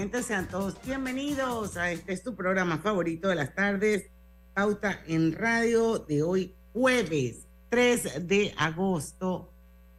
[0.00, 0.26] Oyentes.
[0.26, 4.08] Sean todos bienvenidos a este es tu programa favorito de las tardes,
[4.54, 9.52] Pauta en Radio de hoy, jueves 3 de agosto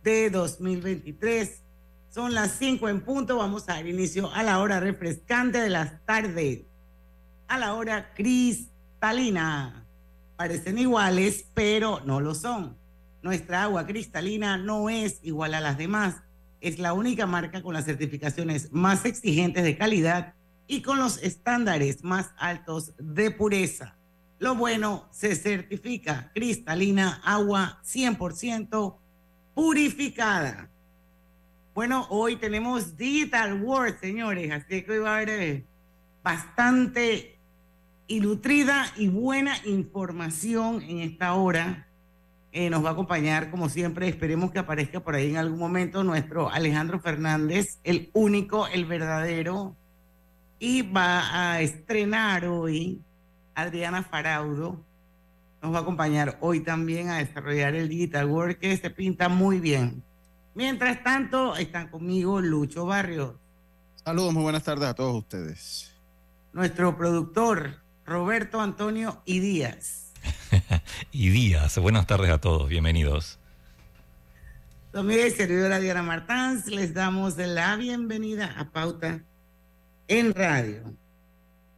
[0.04, 1.62] de 2023.
[2.10, 3.38] Son las 5 en punto.
[3.38, 6.62] Vamos a dar inicio a la hora refrescante de las tardes,
[7.48, 9.86] a la hora cristalina.
[10.36, 12.76] Parecen iguales, pero no lo son.
[13.22, 16.24] Nuestra agua cristalina no es igual a las demás
[16.62, 20.36] es la única marca con las certificaciones más exigentes de calidad
[20.68, 23.98] y con los estándares más altos de pureza.
[24.40, 28.95] Lo bueno se certifica cristalina, agua 100%
[29.53, 30.70] purificada.
[31.73, 35.66] Bueno, hoy tenemos Digital World, señores, así que va a haber eh,
[36.23, 37.40] bastante
[38.08, 41.88] ilutrida y buena información en esta hora
[42.54, 46.04] eh, nos va a acompañar, como siempre, esperemos que aparezca por ahí en algún momento
[46.04, 49.76] nuestro Alejandro Fernández, el único, el verdadero,
[50.60, 53.02] y va a estrenar hoy
[53.56, 54.84] Adriana Faraudo.
[55.62, 59.59] Nos va a acompañar hoy también a desarrollar el Digital Work, que se pinta muy
[59.59, 60.04] bien.
[60.54, 63.36] Mientras tanto, están conmigo Lucho Barrios.
[64.04, 65.96] Saludos, muy buenas tardes a todos ustedes.
[66.52, 70.11] Nuestro productor, Roberto Antonio y Díaz.
[71.12, 71.78] y días.
[71.78, 73.40] Buenas tardes a todos, bienvenidos.
[74.92, 79.24] También servidora Diana Martán, les damos la bienvenida a Pauta
[80.08, 80.94] en Radio.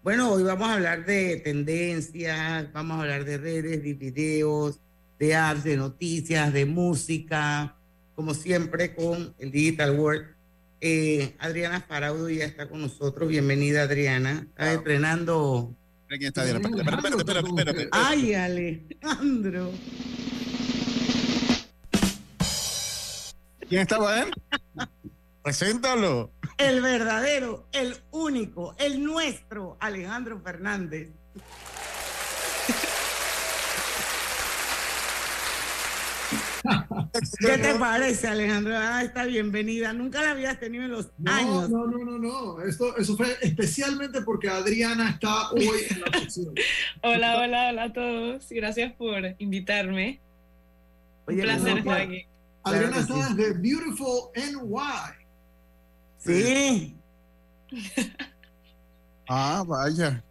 [0.01, 4.79] Bueno, hoy vamos a hablar de tendencias, vamos a hablar de redes, de videos,
[5.19, 7.75] de apps, de noticias, de música,
[8.15, 10.25] como siempre con el Digital World.
[10.81, 13.29] Eh, Adriana Faraudo ya está con nosotros.
[13.29, 14.47] Bienvenida, Adriana.
[14.49, 14.73] Está
[16.17, 19.71] quién está Espérate, espérate, espérate, espérate, Ay, Alejandro.
[23.69, 24.31] ¿Quién estaba él?
[25.43, 26.31] Preséntalo.
[26.57, 31.09] El verdadero, el único, el nuestro, Alejandro Fernández.
[37.39, 38.73] ¿Qué te parece, Alejandro?
[38.77, 39.93] Ah, esta bienvenida.
[39.93, 41.69] Nunca la habías tenido en los años.
[41.69, 42.61] No, no, no, no.
[42.61, 46.53] Esto, eso fue especialmente porque Adriana está hoy en la sección.
[47.03, 48.47] hola, hola, hola a todos.
[48.49, 50.21] Gracias por invitarme.
[51.27, 52.25] Un placer estar aquí.
[52.63, 55.23] Adriana está desde Beautiful NY.
[56.17, 56.95] Sí.
[59.27, 60.23] ah, vaya.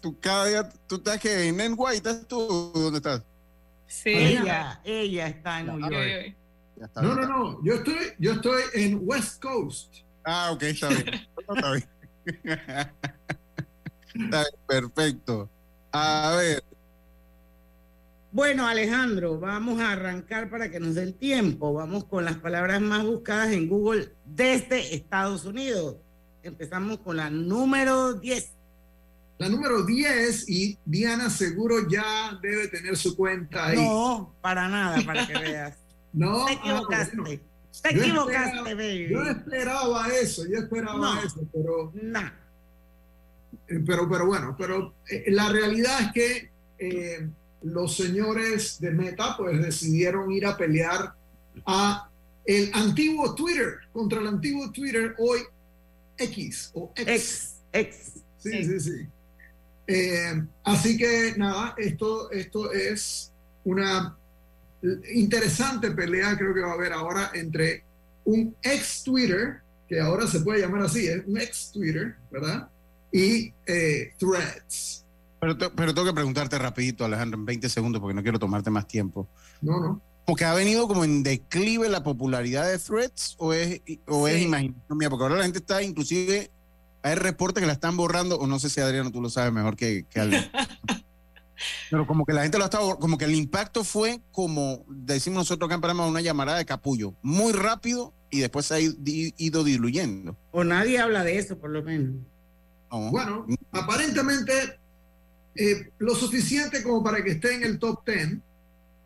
[0.00, 2.72] Tú cada día, tú estás que en NY, ¿estás tú?
[2.74, 3.22] ¿Dónde estás?
[3.90, 4.10] Sí.
[4.10, 6.36] Ella, ella está en New York.
[7.02, 7.64] No, no, no.
[7.64, 9.96] Yo estoy, yo estoy en West Coast.
[10.24, 11.08] Ah, ok, está bien.
[11.38, 11.88] está bien.
[14.14, 15.50] está bien, perfecto.
[15.90, 16.62] A ver.
[18.30, 21.72] Bueno, Alejandro, vamos a arrancar para que nos dé el tiempo.
[21.72, 25.96] Vamos con las palabras más buscadas en Google desde Estados Unidos.
[26.44, 28.54] Empezamos con la número 10.
[29.40, 33.78] La número 10, y Diana seguro ya debe tener su cuenta ahí.
[33.78, 35.78] No, para nada, para que veas.
[36.12, 37.40] no, te equivocaste.
[37.82, 39.08] te equivocaste, baby.
[39.08, 41.90] Yo esperaba eso, yo esperaba eso, pero.
[41.94, 42.20] No.
[43.66, 47.26] Eh, pero, pero bueno, pero eh, la realidad es que eh,
[47.62, 51.14] los señores de Meta pues decidieron ir a pelear
[51.64, 52.10] a
[52.44, 55.40] el antiguo Twitter contra el antiguo Twitter hoy
[56.18, 57.54] X o X.
[57.72, 58.12] X.
[58.36, 59.08] Sí, sí, sí.
[59.92, 63.32] Eh, así que nada, esto, esto es
[63.64, 64.16] una
[65.12, 67.82] interesante pelea, creo que va a haber ahora entre
[68.24, 71.24] un ex Twitter, que ahora se puede llamar así, ¿eh?
[71.26, 72.68] un ex Twitter, ¿verdad?
[73.10, 75.04] Y eh, Threads.
[75.40, 78.86] Pero, pero tengo que preguntarte rapidito, Alejandro, en 20 segundos, porque no quiero tomarte más
[78.86, 79.28] tiempo.
[79.60, 80.00] No, no.
[80.24, 84.98] porque ha venido como en declive la popularidad de Threads o es, o es imaginación
[84.98, 86.48] mía, porque ahora la gente está inclusive,
[87.02, 89.76] hay reportes que la están borrando, o no sé si Adriano tú lo sabes mejor
[89.76, 90.44] que, que alguien.
[91.90, 95.38] Pero como que la gente lo ha estado, como que el impacto fue como decimos
[95.38, 99.64] nosotros acá en Panamá, una llamada de capullo, muy rápido y después se ha ido
[99.64, 100.36] diluyendo.
[100.52, 102.14] O nadie habla de eso, por lo menos.
[102.90, 104.52] Bueno, aparentemente
[105.54, 108.38] eh, lo suficiente como para que esté en el top 10,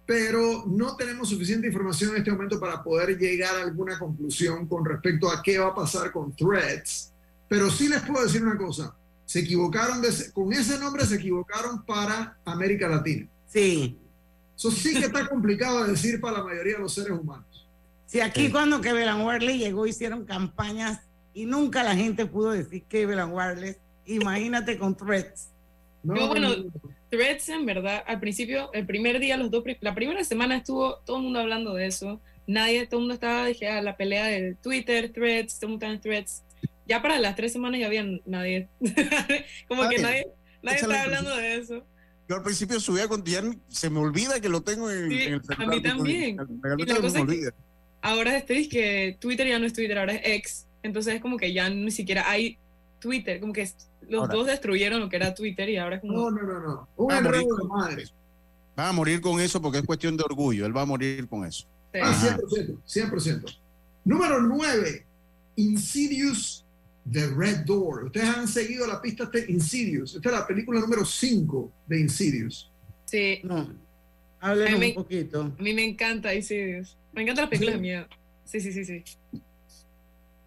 [0.07, 4.85] pero no tenemos suficiente información en este momento para poder llegar a alguna conclusión con
[4.85, 7.14] respecto a qué va a pasar con Threads.
[7.49, 8.97] Pero sí les puedo decir una cosa,
[9.27, 10.03] se equivocaron,
[10.33, 13.29] con ese nombre se equivocaron para América Latina.
[13.47, 13.99] Sí.
[14.57, 17.67] Eso sí que está complicado de decir para la mayoría de los seres humanos.
[18.07, 21.01] Sí, aquí cuando Kevin Warley llegó hicieron campañas
[21.33, 23.77] y nunca la gente pudo decir Kevin Warley.
[24.07, 25.49] Imagínate con Threads.
[26.03, 26.51] No, bueno,
[27.11, 31.17] Threads en verdad, al principio, el primer día, los dos, la primera semana estuvo todo
[31.17, 32.21] el mundo hablando de eso.
[32.47, 35.71] Nadie, todo el mundo estaba, dije, a ah, la pelea de Twitter, Threads, todo el
[35.71, 36.43] mundo estaba en Threads
[36.87, 38.69] ya para las tres semanas ya había nadie.
[39.69, 40.27] Como que nadie,
[40.63, 41.85] nadie estaba hablando de eso.
[42.29, 45.43] Yo al principio subía con ya se me olvida que lo tengo en, sí, el
[45.59, 46.39] A mí también.
[48.01, 50.67] ahora este que Twitter ya no es Twitter, ahora es X.
[50.83, 52.59] Entonces es como que ya ni siquiera hay
[52.99, 53.69] Twitter, como que
[54.09, 56.15] los dos destruyeron lo que era Twitter y ahora es como.
[56.15, 56.89] No, no, no, no.
[56.97, 58.05] Un error de madre.
[58.79, 60.67] Va a morir con eso porque es cuestión de orgullo.
[60.67, 61.67] Él va a morir con eso.
[62.03, 63.59] Ah, 100%, 100%.
[64.05, 65.07] Número 9.
[65.57, 66.64] Insidious
[67.11, 68.05] The Red Door.
[68.05, 70.15] Ustedes han seguido la pista de Insidious.
[70.15, 72.71] Esta es la película número 5 de Insidious.
[73.05, 73.41] Sí.
[73.45, 73.75] No.
[74.41, 75.55] Háblenos un poquito.
[75.59, 76.97] A mí me encanta Insidious.
[77.13, 78.07] Me encanta las películas de miedo.
[78.45, 79.05] Sí, sí, sí, sí.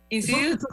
[0.10, 0.66] Insidious.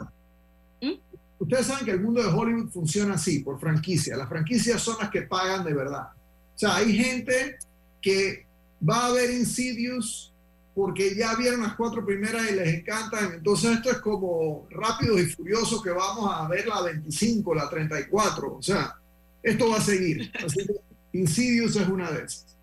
[0.81, 0.93] ¿Mm?
[1.39, 4.15] Ustedes saben que el mundo de Hollywood funciona así, por franquicia.
[4.15, 6.07] Las franquicias son las que pagan de verdad.
[6.55, 7.57] O sea, hay gente
[8.01, 8.45] que
[8.87, 10.33] va a ver Insidious
[10.75, 13.33] porque ya vieron las cuatro primeras y les encantan.
[13.35, 18.57] Entonces esto es como rápidos y furiosos que vamos a ver la 25, la 34.
[18.57, 18.93] O sea,
[19.41, 20.29] esto va a seguir.
[20.45, 20.75] Así que
[21.13, 22.57] Insidious es una de esas.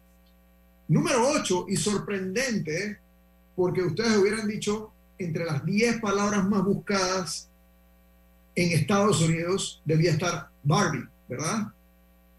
[0.89, 2.99] Número 8, y sorprendente,
[3.57, 7.49] porque ustedes hubieran dicho entre las 10 palabras más buscadas
[8.55, 11.69] en Estados Unidos debía estar Barbie, ¿verdad?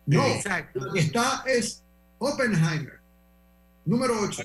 [0.06, 0.94] No, Exacto.
[0.94, 1.82] está es
[2.20, 3.00] Oppenheimer.
[3.86, 4.44] Número 8.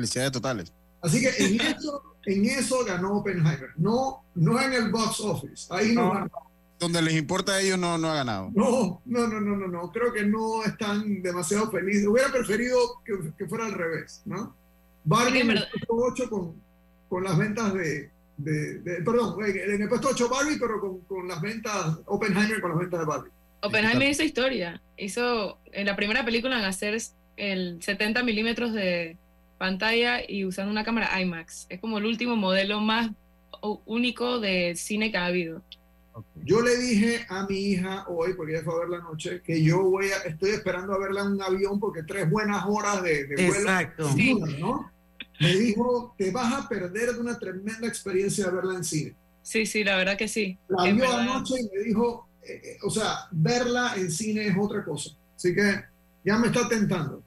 [0.00, 0.72] Felicidades totales.
[1.02, 5.66] Así que en eso, en eso ganó Oppenheimer, no, no en el box office.
[5.68, 6.30] Ahí no, ganó.
[6.78, 8.50] Donde les importa a ellos no, no ha ganado.
[8.54, 9.92] No, no, no, no, no, no.
[9.92, 12.06] Creo que no están demasiado felices.
[12.06, 14.56] Hubiera preferido que, que fuera al revés, ¿no?
[15.04, 16.54] Barbie en el puesto 8 con,
[17.10, 21.42] con las ventas de, de, perdón, en el puesto 8 Barbie, pero con, con, las
[21.42, 23.30] ventas, Oppenheimer con las ventas de Barbie.
[23.60, 24.80] Oppenheimer hizo historia.
[24.96, 26.98] Hizo en la primera película en hacer
[27.36, 29.18] el 70 milímetros de,
[29.60, 31.66] pantalla y usando una cámara IMAX.
[31.68, 33.10] Es como el último modelo más
[33.84, 35.62] único de cine que ha habido.
[36.44, 39.62] Yo le dije a mi hija hoy, porque ella fue a ver la noche, que
[39.62, 43.26] yo voy a, estoy esperando a verla en un avión porque tres buenas horas de,
[43.26, 43.60] de vuelo.
[43.60, 44.10] Exacto.
[44.58, 44.90] ¿no?
[45.38, 49.14] Me dijo, te vas a perder de una tremenda experiencia de verla en cine.
[49.42, 50.58] Sí, sí, la verdad que sí.
[50.68, 54.82] La vio anoche y me dijo, eh, eh, o sea, verla en cine es otra
[54.84, 55.10] cosa.
[55.36, 55.84] Así que
[56.24, 57.22] ya me está tentando.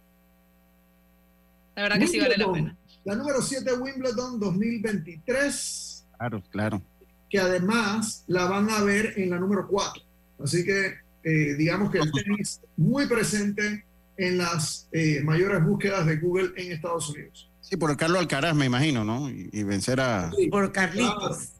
[1.75, 2.77] La verdad que sí vale la pena.
[3.05, 6.07] La número 7, Wimbledon 2023.
[6.17, 6.81] Claro, claro.
[7.29, 10.03] Que además la van a ver en la número 4.
[10.43, 13.85] Así que eh, digamos que el tenis muy presente
[14.17, 17.49] en las eh, mayores búsquedas de Google en Estados Unidos.
[17.61, 19.29] Sí, por el Carlos Alcaraz, me imagino, ¿no?
[19.29, 20.31] Y, vencer a.
[20.31, 21.53] Sí, por Carlitos.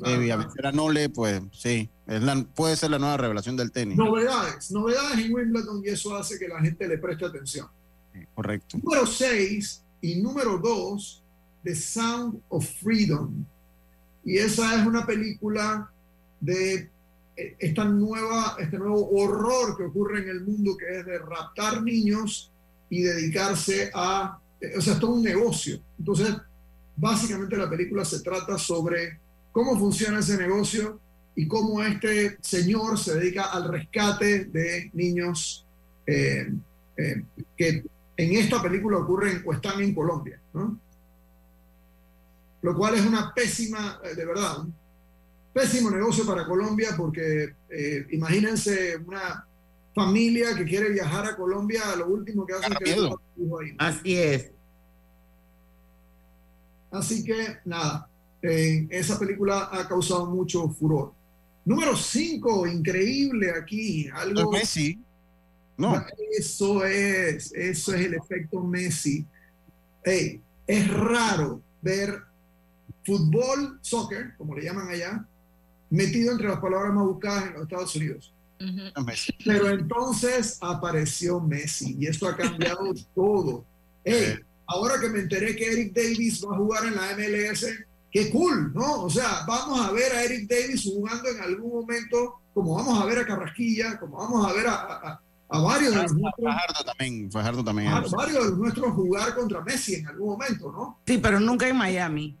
[0.00, 2.22] y a vencer a Nole, pues sí, es
[2.54, 3.96] puede ser la nueva revelación del tenis.
[3.96, 7.68] Novedades, novedades en Wimbledon y eso hace que la gente le preste atención.
[8.34, 8.78] Correcto.
[8.82, 11.22] Número 6 y número 2,
[11.64, 13.44] The Sound of Freedom.
[14.24, 15.90] Y esa es una película
[16.40, 16.90] de
[17.36, 21.82] eh, esta nueva, este nuevo horror que ocurre en el mundo, que es de raptar
[21.82, 22.52] niños
[22.90, 25.80] y dedicarse a, eh, o sea, es todo un negocio.
[25.98, 26.34] Entonces,
[26.96, 29.18] básicamente la película se trata sobre
[29.52, 31.00] cómo funciona ese negocio
[31.36, 35.66] y cómo este señor se dedica al rescate de niños
[36.06, 36.52] eh,
[37.56, 37.82] que
[38.16, 40.78] en esta película ocurren o están en Colombia, ¿no?
[42.62, 44.74] Lo cual es una pésima, eh, de verdad, un
[45.52, 49.46] pésimo negocio para Colombia porque eh, imagínense una
[49.94, 53.76] familia que quiere viajar a Colombia, lo último que hace es que ahí.
[53.78, 54.50] Así es.
[56.90, 58.08] Así que nada,
[58.40, 61.12] esa película ha causado mucho furor.
[61.64, 64.52] Número 5, increíble aquí, algo...
[64.52, 64.98] Messi.
[65.76, 66.04] No.
[66.30, 69.26] Eso es, eso es el efecto Messi.
[70.04, 72.22] hey, es raro ver
[73.04, 75.26] fútbol, soccer, como le llaman allá,
[75.90, 78.34] metido entre las palabras más buscadas en los Estados Unidos.
[79.44, 83.64] Pero entonces apareció Messi y esto ha cambiado todo.
[84.04, 87.66] Hey, ahora que me enteré que Eric Davis va a jugar en la MLS,
[88.10, 89.02] qué cool, ¿no?
[89.02, 93.06] O sea, vamos a ver a Eric Davis jugando en algún momento, como vamos a
[93.06, 96.54] ver a Carrasquilla, como vamos a ver a, a, varios de los nuestros.
[96.54, 97.88] Fajardo también, Fajardo también.
[97.88, 101.00] A varios de los nuestros jugar contra Messi en algún momento, ¿no?
[101.06, 102.38] Sí, pero nunca en Miami.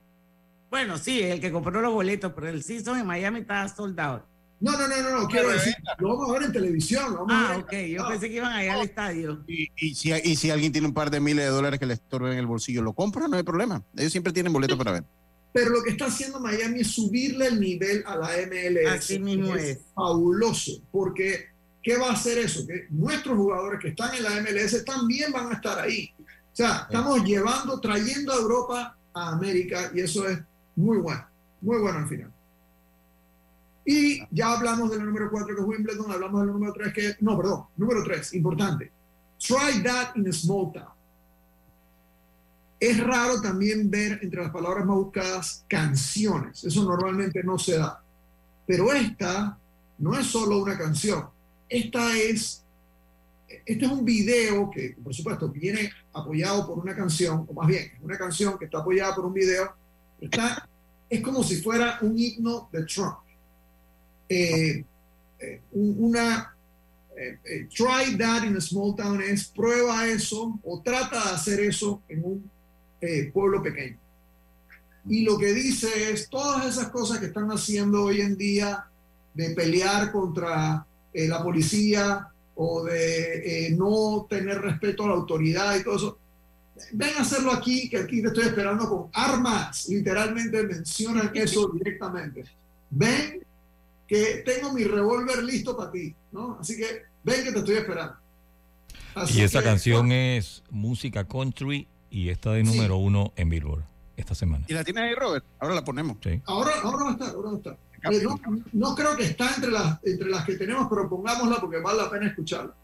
[0.70, 4.26] Bueno, sí, el que compró los boletos, pero el season en Miami estaba soldado.
[4.60, 7.12] No, no, no, no, no quiero decir, lo vamos a ver en televisión.
[7.12, 9.44] Lo vamos ah, a ver ok, yo pensé que iban a ir al estadio.
[9.46, 11.94] Y, y, si, y si alguien tiene un par de miles de dólares que le
[11.94, 13.84] estorben en el bolsillo, lo compra, no hay problema.
[13.96, 15.04] Ellos siempre tienen boletos para ver.
[15.52, 18.92] Pero lo que está haciendo Miami es subirle el nivel a la MLS.
[18.92, 19.78] Así mismo es.
[19.94, 21.53] Fabuloso, porque
[21.84, 22.66] ¿qué va a hacer eso?
[22.66, 26.10] Que nuestros jugadores que están en la MLS también van a estar ahí.
[26.18, 30.38] O sea, estamos llevando, trayendo a Europa a América y eso es
[30.74, 31.24] muy bueno,
[31.60, 32.32] muy bueno al final.
[33.84, 36.92] Y ya hablamos de la número 4 que es Wimbledon, hablamos de la número 3
[36.92, 38.90] que no, perdón, número 3, importante.
[39.38, 40.88] Try that in a small town.
[42.80, 46.64] Es raro también ver entre las palabras más buscadas canciones.
[46.64, 48.02] Eso normalmente no se da.
[48.66, 49.58] Pero esta
[49.98, 51.33] no es solo una canción.
[51.74, 52.62] Esta es,
[53.48, 57.90] este es un video que, por supuesto, viene apoyado por una canción, o más bien,
[58.00, 59.74] una canción que está apoyada por un video.
[60.20, 60.68] Está,
[61.10, 63.16] es como si fuera un himno de Trump.
[64.28, 64.84] Eh,
[65.40, 66.54] eh, una
[67.16, 72.02] eh, try that in a small town es prueba eso o trata de hacer eso
[72.08, 72.50] en un
[73.32, 73.98] pueblo pequeño.
[75.08, 78.86] Y lo que dice es todas esas cosas que están haciendo hoy en día
[79.34, 85.96] de pelear contra la policía o de no tener respeto a la autoridad y todo
[85.96, 86.18] eso.
[86.92, 89.88] Ven a hacerlo aquí, que aquí te estoy esperando con armas.
[89.88, 92.44] Literalmente mencionan eso directamente.
[92.90, 93.44] Ven
[94.06, 96.58] que tengo mi revólver listo para ti, ¿no?
[96.60, 98.16] Así que ven que te estoy esperando.
[99.32, 103.84] y esa canción es música country y está de número uno en Billboard
[104.16, 104.64] esta semana.
[104.68, 105.44] ¿Y la tienes ahí, Robert?
[105.58, 106.16] Ahora la ponemos.
[106.44, 107.78] Ahora, ahora va a estar, ahora va a estar.
[108.10, 108.22] Eh,
[108.72, 112.10] no, creo que está entre las, entre las que tenemos, pero pongámosla porque vale la
[112.10, 112.74] pena escucharla.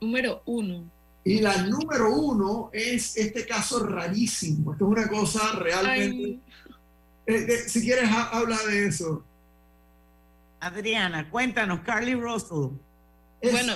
[0.00, 0.84] Número uno.
[1.24, 4.72] Y la número uno es este caso rarísimo.
[4.72, 6.40] Esto es una cosa realmente...
[7.26, 9.24] Eh, si quieres, habla de eso.
[10.60, 12.76] Adriana, cuéntanos, Carly Russell.
[13.42, 13.74] Bueno,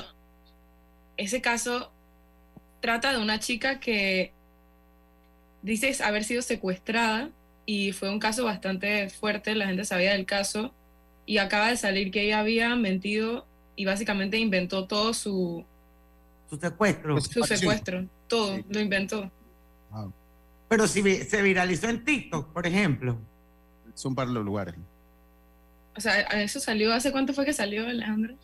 [1.17, 1.91] ese caso
[2.81, 4.33] trata de una chica que
[5.63, 7.31] dice haber sido secuestrada
[7.67, 10.73] y fue un caso bastante fuerte, la gente sabía del caso
[11.27, 13.47] y acaba de salir que ella había mentido
[13.77, 15.65] y básicamente inventó todo su...
[16.49, 17.21] Su secuestro.
[17.21, 19.31] Su secuestro, todo, lo inventó.
[20.69, 23.19] Pero si se viralizó en TikTok, por ejemplo.
[23.95, 24.75] Son para los lugares.
[25.97, 26.93] O sea, ¿eso salió?
[26.93, 28.35] ¿Hace cuánto fue que salió, Alejandro?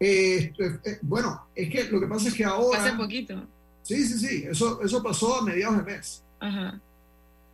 [0.00, 2.84] Eh, eh, bueno, es que lo que pasa es que ahora...
[2.84, 3.46] Hace poquito.
[3.82, 6.22] Sí, sí, sí, eso, eso pasó a mediados de mes.
[6.40, 6.80] Ajá.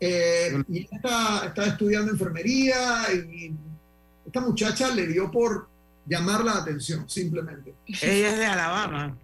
[0.01, 3.53] Eh, y ella está, está, estudiando enfermería y
[4.35, 5.69] esta muchacha le dio por
[6.07, 7.73] llamar la atención, simplemente.
[7.87, 9.17] Ella es de Alabama.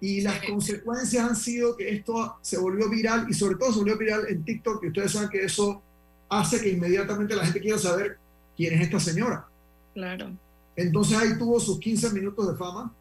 [0.00, 3.96] Y las consecuencias han sido que esto se volvió viral y sobre todo se volvió
[3.96, 5.80] viral en TikTok, y ustedes saben que eso
[6.28, 8.18] hace que inmediatamente la gente quiera saber
[8.56, 9.46] quién es esta señora.
[9.94, 10.32] Claro.
[10.74, 12.92] Entonces ahí tuvo sus 15 minutos de fama.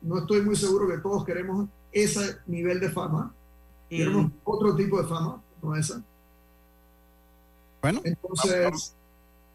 [0.00, 3.34] No estoy muy seguro que todos queremos ese nivel de fama.
[3.90, 6.00] Queremos otro tipo de fama, no esa.
[7.82, 8.62] Bueno, entonces.
[8.62, 8.94] Vamos,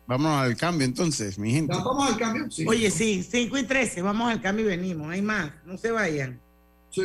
[0.08, 1.74] al cambio entonces, mi gente.
[1.74, 2.66] Vamos al cambio, sí.
[2.68, 5.10] Oye, sí, 5 y 13, vamos al cambio y venimos.
[5.10, 6.40] Hay más, no se vayan.
[6.90, 7.02] Sí.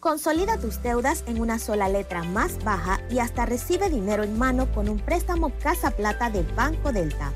[0.00, 4.72] Consolida tus deudas en una sola letra más baja y hasta recibe dinero en mano
[4.72, 7.32] con un préstamo Casa Plata del Banco Delta.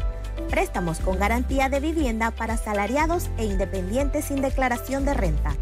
[0.48, 5.54] Préstamos con garantía de vivienda para salariados e independientes sin declaración de renta.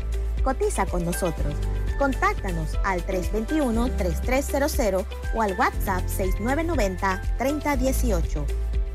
[0.43, 1.55] Cotiza con nosotros.
[1.99, 5.05] Contáctanos al 321-3300
[5.35, 8.47] o al WhatsApp 6990-3018.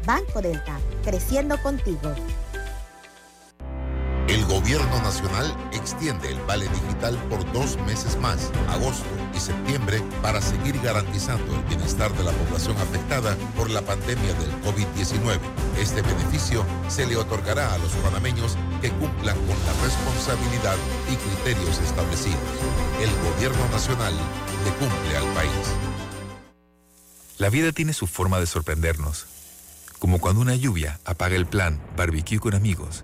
[0.05, 2.15] Banco Delta, creciendo contigo.
[4.27, 9.05] El gobierno nacional extiende el vale digital por dos meses más, agosto
[9.35, 14.51] y septiembre, para seguir garantizando el bienestar de la población afectada por la pandemia del
[14.63, 15.39] COVID-19.
[15.79, 20.75] Este beneficio se le otorgará a los panameños que cumplan con la responsabilidad
[21.11, 22.39] y criterios establecidos.
[22.99, 25.51] El gobierno nacional le cumple al país.
[27.37, 29.27] La vida tiene su forma de sorprendernos
[29.99, 33.03] Como cuando una lluvia apaga el plan barbecue con amigos,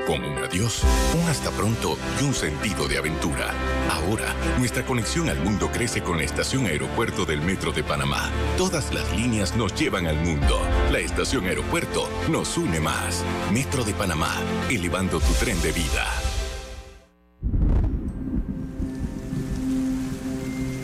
[0.11, 0.81] con un adiós,
[1.17, 3.53] un hasta pronto y un sentido de aventura.
[3.89, 8.29] Ahora, nuestra conexión al mundo crece con la estación aeropuerto del Metro de Panamá.
[8.57, 10.59] Todas las líneas nos llevan al mundo.
[10.91, 13.23] La estación aeropuerto nos une más.
[13.53, 14.35] Metro de Panamá,
[14.69, 16.05] elevando tu tren de vida.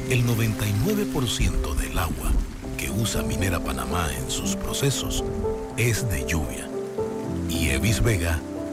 [0.10, 2.32] El 99% del agua
[2.78, 5.22] que usa Minera Panamá en sus procesos
[5.76, 6.70] es de lluvia.
[7.50, 8.40] Y Evis Vega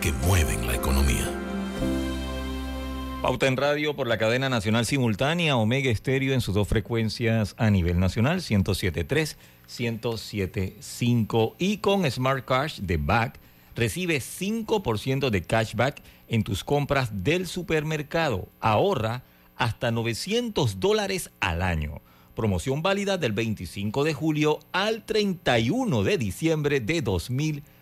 [0.00, 1.28] que mueven la economía.
[3.22, 7.68] Pauta en radio por la cadena nacional simultánea Omega Estéreo en sus dos frecuencias a
[7.68, 9.36] nivel nacional, 107.3,
[9.68, 13.38] 107.5 y con Smart Cash de Back
[13.76, 18.48] recibe 5% de cashback en tus compras del supermercado.
[18.60, 19.22] Ahorra
[19.56, 22.00] hasta 900 dólares al año.
[22.34, 27.02] Promoción válida del 25 de julio al 31 de diciembre de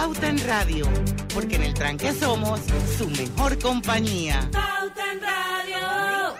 [0.00, 0.88] Pauta en Radio,
[1.34, 2.58] porque en el tranque somos
[2.96, 4.48] su mejor compañía.
[4.50, 6.34] Pauta en Radio.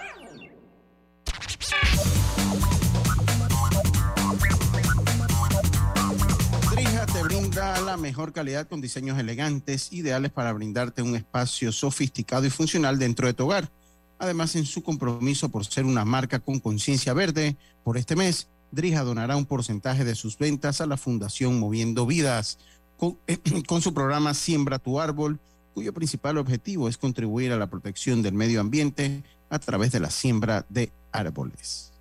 [6.71, 12.47] Drija te brinda la mejor calidad con diseños elegantes, ideales para brindarte un espacio sofisticado
[12.47, 13.71] y funcional dentro de tu hogar.
[14.19, 19.03] Además, en su compromiso por ser una marca con conciencia verde, por este mes, Drija
[19.03, 22.57] donará un porcentaje de sus ventas a la Fundación Moviendo Vidas
[23.67, 25.39] con, su programa Siembra tu Árbol,
[25.75, 30.11] cuyo principal objetivo es contribuir a la protección del medio ambiente a través de la
[30.11, 31.93] siembra de árboles.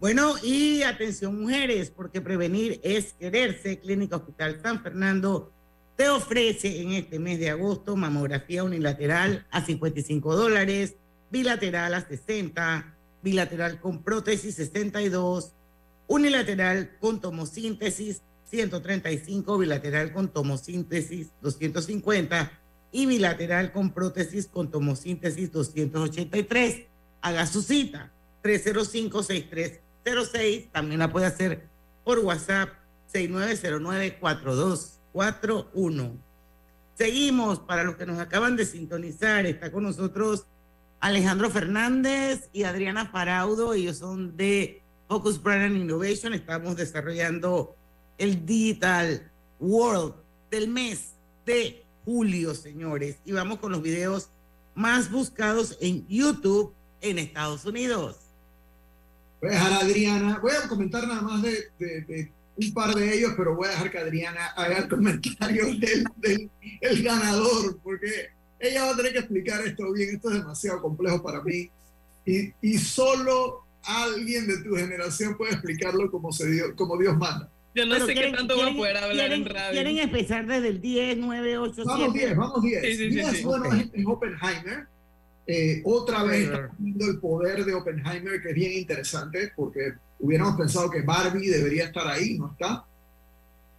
[0.00, 3.80] Bueno, y atención mujeres, porque prevenir es quererse.
[3.80, 5.52] Clínica Hospital San Fernando
[5.96, 10.94] te ofrece en este mes de agosto mamografía unilateral a 55 dólares,
[11.30, 15.52] bilateral a 60, bilateral con prótesis 62,
[16.06, 22.52] unilateral con tomosíntesis 135, bilateral con tomosíntesis 250
[22.92, 26.86] y bilateral con prótesis con tomosíntesis 283.
[27.20, 30.70] Haga su cita 305-6306.
[30.72, 31.66] También la puede hacer
[32.04, 32.70] por WhatsApp
[33.12, 36.12] 6909-4241.
[36.94, 40.46] Seguimos, para los que nos acaban de sintonizar, está con nosotros
[41.00, 43.74] Alejandro Fernández y Adriana Faraudo.
[43.74, 46.34] Ellos son de Focus Brand and Innovation.
[46.34, 47.76] Estamos desarrollando
[48.18, 50.14] el Digital World
[50.50, 51.12] del mes
[51.46, 53.16] de julio, señores.
[53.24, 54.28] Y vamos con los videos
[54.74, 58.16] más buscados en YouTube en Estados Unidos.
[59.40, 62.94] Voy a dejar a Adriana, voy a comentar nada más de, de, de un par
[62.94, 66.50] de ellos, pero voy a dejar que Adriana haga el comentario del, del
[66.80, 71.22] el ganador, porque ella va a tener que explicar esto bien, esto es demasiado complejo
[71.22, 71.70] para mí.
[72.26, 77.48] Y, y solo alguien de tu generación puede explicarlo como, se dio, como Dios manda.
[77.78, 79.72] Yo no Pero sé qué quieren- tanto voy a quieren- poder hablar en quieren- radio.
[79.72, 81.88] Quieren empezar desde el 10, 9, 8, 7.
[81.88, 82.82] Vamos 10, vamos 10.
[82.82, 83.44] Sí, sí, sí, 10, sí.
[83.44, 83.74] bueno, Ok.
[83.74, 84.86] es, es Oppenheimer.
[85.46, 90.90] Eh, otra vez viendo el poder de Oppenheimer, que es bien interesante, porque hubiéramos pensado
[90.90, 92.84] que Barbie debería estar ahí, no está.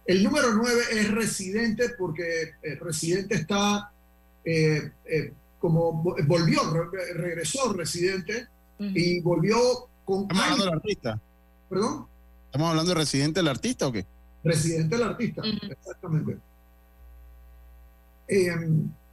[0.06, 3.92] El número 9 es Residente, porque eh, Residente está
[4.44, 8.46] eh, eh, como vo- volvió, re- regresó Residente
[8.80, 9.58] y volvió
[10.06, 10.22] con.
[10.22, 11.20] ¿Estamos hablando del artista?
[11.68, 12.06] ¿Perdón?
[12.50, 14.04] ¿Estamos hablando de Residente del artista o qué?
[14.42, 16.36] Residente el artista, exactamente.
[18.26, 18.50] Eh,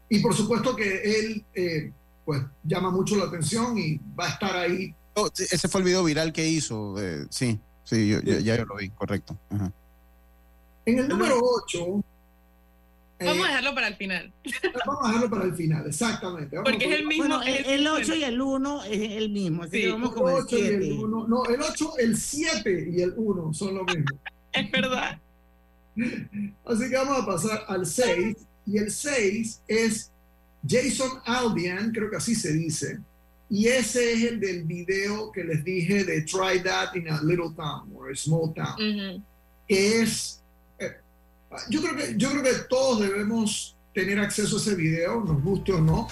[0.10, 1.91] y por supuesto que él eh,
[2.26, 4.95] pues llama mucho la atención y va a estar ahí.
[5.13, 7.00] Oh, sí, ese fue el video viral que hizo.
[7.00, 9.38] eh, sí, sí, yo, ya yo lo vi, correcto.
[9.52, 9.71] Ajá.
[10.86, 12.04] En el número 8,
[13.19, 14.34] Vamos a dejarlo para el final.
[14.86, 16.56] vamos a dejarlo para el final, exactamente.
[16.56, 17.38] Vamos Porque es el mismo.
[17.38, 20.30] Bueno, el 8 y el uno es el mismo, así Sí, que vamos El con
[20.30, 20.93] el 8 y el 7.
[21.03, 21.27] 1.
[21.27, 24.06] No, el 8, el 7 y el 1 son lo mismo.
[24.53, 25.19] Es verdad.
[26.65, 28.38] Así que vamos a pasar al 6.
[28.65, 30.12] Y el 6 es
[30.67, 32.99] Jason Albion, creo que así se dice.
[33.49, 37.51] Y ese es el del video que les dije de Try That in a Little
[37.56, 38.75] Town or a Small Town.
[38.75, 39.23] Ujú.
[39.67, 40.43] Que es.
[41.70, 45.74] Yo, creo que, yo creo que todos debemos tener acceso a ese video, nos guste
[45.74, 46.08] o no.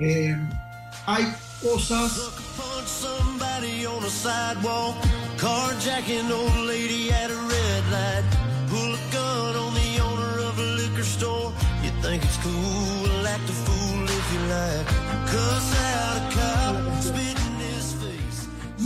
[0.00, 0.36] Eh,
[1.06, 1.24] hay
[1.62, 2.12] cosas.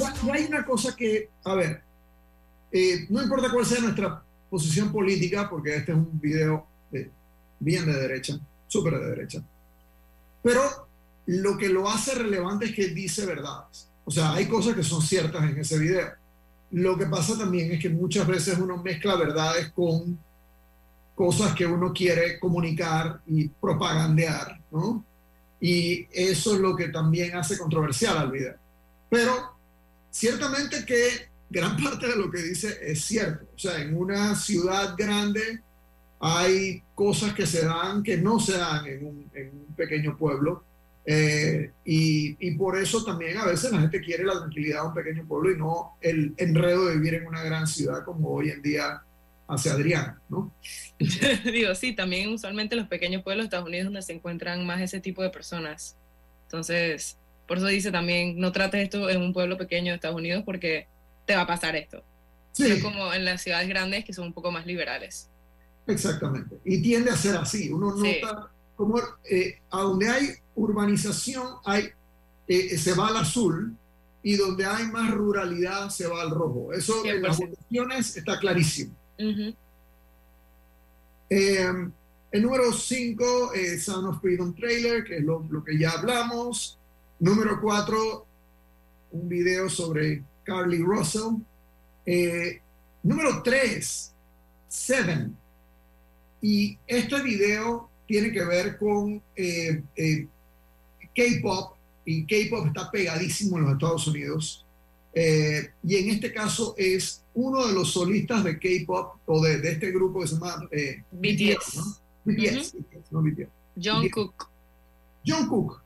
[0.04, 1.82] Ha- y hay una cosa que, a ver,
[2.72, 7.10] eh, no importa cuál sea nuestra posición política, porque este es un video de-
[7.58, 9.42] bien de derecha, súper de derecha,
[10.42, 10.62] pero
[11.26, 13.88] lo que lo hace relevante es que dice verdades.
[14.04, 16.08] O sea, hay cosas que son ciertas en ese video.
[16.72, 20.18] Lo que pasa también es que muchas veces uno mezcla verdades con
[21.14, 25.04] cosas que uno quiere comunicar y propagandear, ¿no?
[25.60, 28.54] Y eso es lo que también hace controversial al video.
[29.10, 29.54] Pero
[30.10, 33.44] ciertamente que gran parte de lo que dice es cierto.
[33.54, 35.60] O sea, en una ciudad grande
[36.20, 40.64] hay cosas que se dan que no se dan en un, en un pequeño pueblo.
[41.04, 44.94] Eh, y, y por eso también a veces la gente quiere la tranquilidad de un
[44.94, 48.62] pequeño pueblo y no el enredo de vivir en una gran ciudad como hoy en
[48.62, 49.02] día
[49.48, 50.52] hace Adriana, ¿no?
[51.44, 54.80] Digo, sí, también usualmente en los pequeños pueblos de Estados Unidos donde se encuentran más
[54.80, 55.96] ese tipo de personas.
[56.44, 60.44] Entonces, por eso dice también, no trates esto en un pueblo pequeño de Estados Unidos
[60.44, 60.86] porque
[61.30, 62.02] te va a pasar esto.
[62.50, 62.64] Sí.
[62.64, 65.28] No es como en las ciudades grandes que son un poco más liberales.
[65.86, 66.56] Exactamente.
[66.64, 67.70] Y tiende a ser así.
[67.70, 68.18] Uno Sí.
[68.20, 68.98] nota como
[69.30, 71.90] eh, a donde hay urbanización hay,
[72.48, 73.76] eh, se va al azul
[74.24, 76.72] y donde hay más ruralidad se va al rojo.
[76.72, 77.50] Eso en las 100%.
[77.50, 78.92] votaciones está clarísimo.
[79.20, 79.54] Ujú.
[81.30, 81.64] Eh,
[82.32, 86.76] el número 5, Sound of Freedom Trailer, que es lo, lo que ya hablamos.
[87.20, 88.26] Número 4,
[89.12, 91.36] un video sobre Carly Russell.
[92.06, 92.60] Eh,
[93.02, 94.12] número 3,
[94.68, 95.36] Seven.
[96.42, 100.26] Y este video tiene que ver con eh, eh,
[101.14, 104.64] K-pop, y K-pop está pegadísimo en los Estados Unidos.
[105.12, 109.90] Y en este caso es uno de los solistas de K-pop o de, de este
[109.90, 110.68] grupo que se llama
[111.10, 111.76] BTS.
[111.76, 111.96] ¿no?
[112.24, 113.48] BTS, BTS, no BTS.
[113.82, 114.12] John BTS.
[114.12, 114.48] Cook.
[115.26, 115.82] John Cook.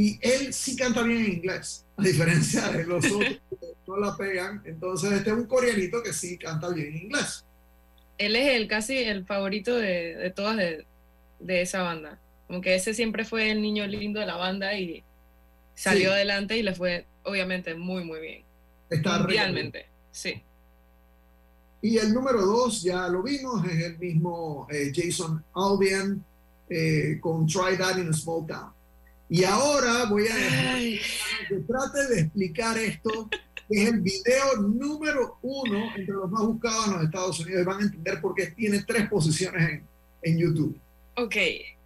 [0.00, 4.16] Y él sí canta bien en inglés, a diferencia de los otros que no la
[4.16, 4.62] pegan.
[4.64, 7.44] Entonces, este es un coreanito que sí canta bien en inglés.
[8.16, 10.86] Él es el casi el favorito de, de todas de,
[11.40, 12.20] de esa banda.
[12.46, 15.02] Como que ese siempre fue el niño lindo de la banda y
[15.74, 16.14] salió Sí.
[16.14, 18.44] adelante y le fue obviamente muy, muy bien.
[18.90, 20.40] Está Mundialmente, sí.
[21.82, 26.24] Y el número dos, ya lo vimos, es el mismo eh, Jason Albion
[26.70, 28.77] eh, con Try That in a Small Town.
[29.28, 30.78] Y ahora voy a dejar
[31.48, 33.28] que trate de explicar esto,
[33.68, 37.62] que es el video número uno entre los más buscados en los Estados Unidos.
[37.62, 39.86] Y van a entender por qué tiene tres posiciones en,
[40.22, 40.80] en YouTube.
[41.16, 41.36] Ok,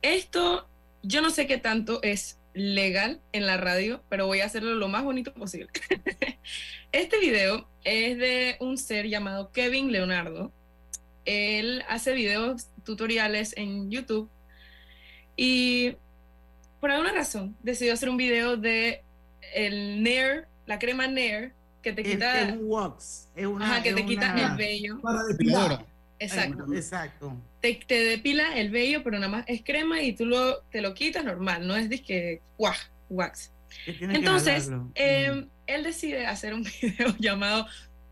[0.03, 0.67] esto
[1.03, 4.89] yo no sé qué tanto es legal en la radio, pero voy a hacerlo lo
[4.89, 5.69] más bonito posible.
[6.93, 10.53] este video es de un ser llamado Kevin Leonardo.
[11.25, 14.29] Él hace videos tutoriales en YouTube
[15.37, 15.97] y
[16.83, 19.05] por alguna razón decidió hacer un video de
[19.55, 23.29] el Nair, la crema Nair, que te quita, es un wax.
[23.37, 25.01] Es una, ajá, que es te quita el vello.
[25.01, 25.87] Para depilar.
[26.19, 26.75] Exacto.
[26.75, 27.37] Exacto.
[27.61, 30.93] te, te depila el vello, pero nada más es crema y tú lo, te lo
[30.93, 32.91] quitas normal, no es disque wax.
[33.85, 37.69] Que Entonces, eh, él decide hacer un video llamado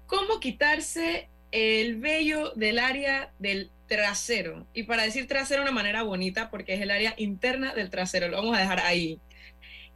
[0.06, 4.68] ¿Cómo quitarse el vello del área del trasero?
[4.72, 8.28] Y para decir trasero de una manera bonita, porque es el área interna del trasero,
[8.28, 9.18] lo vamos a dejar ahí.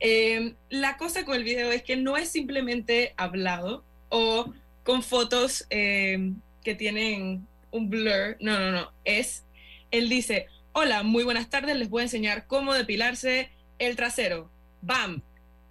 [0.01, 4.53] Eh, la cosa con el video es que no es simplemente hablado o
[4.83, 6.33] con fotos eh,
[6.65, 9.45] que tienen un blur, no, no, no, es,
[9.93, 14.51] él dice, hola, muy buenas tardes, les voy a enseñar cómo depilarse el trasero.
[14.83, 15.23] Bam,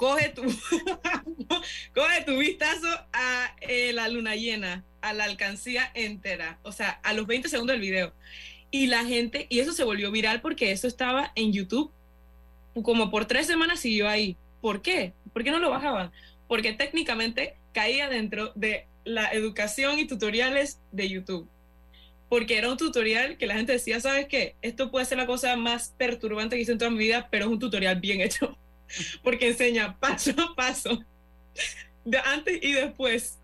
[0.03, 0.43] coge tu,
[1.95, 7.13] coge tu vistazo a eh, la luna llena, a la alcancía entera, o sea, a
[7.13, 8.13] los 20 segundos del video.
[8.69, 11.89] Y la gente, y eso se volvió viral porque eso estaba en YouTube,
[12.81, 14.35] como por tres semanas siguió ahí.
[14.59, 15.13] ¿Por qué?
[15.31, 16.11] ¿Por qué no lo bajaban?
[16.49, 21.47] Porque técnicamente caía dentro de la educación y tutoriales de YouTube.
[22.27, 24.57] Porque era un tutorial que la gente decía, ¿sabes qué?
[24.61, 27.51] Esto puede ser la cosa más perturbante que hice en toda mi vida, pero es
[27.51, 28.57] un tutorial bien hecho.
[29.23, 31.03] Porque enseña paso a paso,
[32.05, 33.39] de antes y después,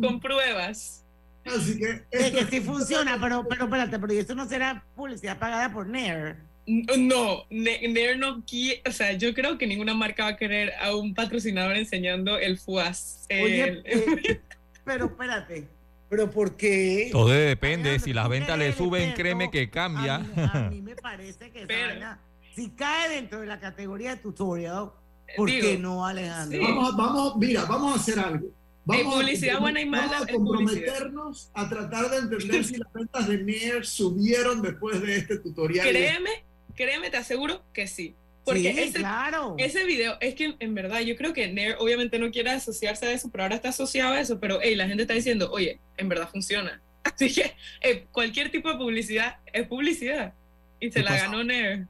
[0.00, 1.04] con pruebas.
[1.44, 5.72] Así que, Es que sí funciona, pero, pero espérate, pero eso no será publicidad pagada
[5.72, 6.36] por Nair.
[6.66, 10.94] No, Nair no quiere, o sea, yo creo que ninguna marca va a querer a
[10.94, 13.26] un patrocinador enseñando el FUAS.
[13.30, 14.40] Oye, el- eh,
[14.84, 15.66] pero espérate,
[16.10, 17.08] pero ¿por qué?
[17.10, 20.16] Todo depende, si las ventas le suben, créeme que cambia.
[20.16, 22.20] A mí, a mí me parece que esa vaina,
[22.58, 24.90] si cae dentro de la categoría de tutorial,
[25.36, 26.60] ¿por Digo, qué no, Alejandro?
[26.60, 28.48] Vamos, a- vamos, mira, vamos a hacer algo.
[28.84, 30.94] Vamos a- publicidad buena y mala Vamos a publicidad.
[30.96, 35.86] comprometernos a tratar de entender si las ventas de Nair subieron después de este tutorial.
[35.88, 36.30] Créeme,
[36.74, 38.16] créeme, te aseguro que sí.
[38.44, 39.54] Porque Sí, ese, claro.
[39.58, 43.12] ese video, es que en verdad yo creo que Nair obviamente no quiere asociarse a
[43.12, 46.08] eso, pero ahora está asociado a eso, pero hey, la gente está diciendo, oye, en
[46.08, 46.80] verdad funciona.
[47.04, 50.32] Así que eh, cualquier tipo de publicidad es publicidad.
[50.80, 51.24] Y se ¿Qué la pasa?
[51.26, 51.86] ganó Nair.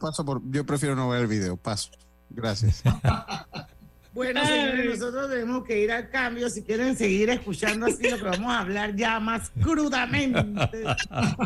[0.00, 1.90] Paso por, yo prefiero no ver el video, paso.
[2.30, 2.82] Gracias.
[4.16, 6.48] Bueno, señores, nosotros tenemos que ir al cambio.
[6.48, 10.42] Si quieren seguir escuchando así, lo que vamos a hablar ya más crudamente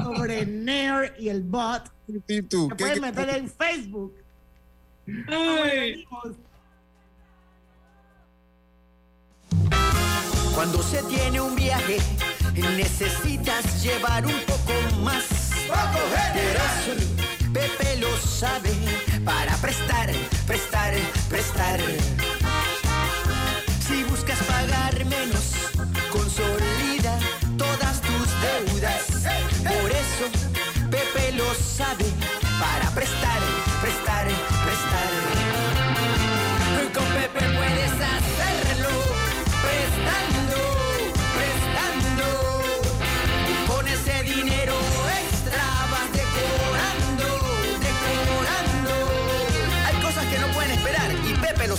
[0.05, 1.91] sobre Nair y el bot.
[2.29, 2.69] ¿Y tú?
[2.71, 4.15] Se ¿Qué- pueden qué- meter en Facebook.
[5.27, 6.05] Ay.
[10.55, 11.99] Cuando se tiene un viaje,
[12.55, 15.25] necesitas llevar un poco más.
[15.65, 16.95] Eso
[17.53, 18.71] Pepe lo sabe
[19.25, 20.09] para prestar,
[20.47, 20.95] prestar,
[21.29, 22.20] prestar.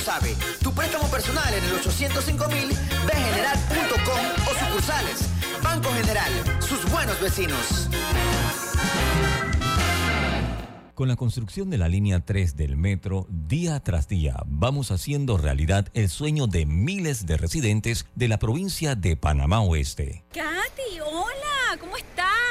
[0.01, 0.35] Sabe.
[0.61, 2.69] Tu préstamo personal en el 805 mil
[3.05, 5.29] bgeneral.com o sucursales.
[5.63, 7.89] Banco General, sus buenos vecinos.
[10.95, 15.87] Con la construcción de la línea 3 del metro, día tras día vamos haciendo realidad
[15.93, 20.23] el sueño de miles de residentes de la provincia de Panamá Oeste.
[20.31, 22.50] Katy, hola, ¿cómo estás?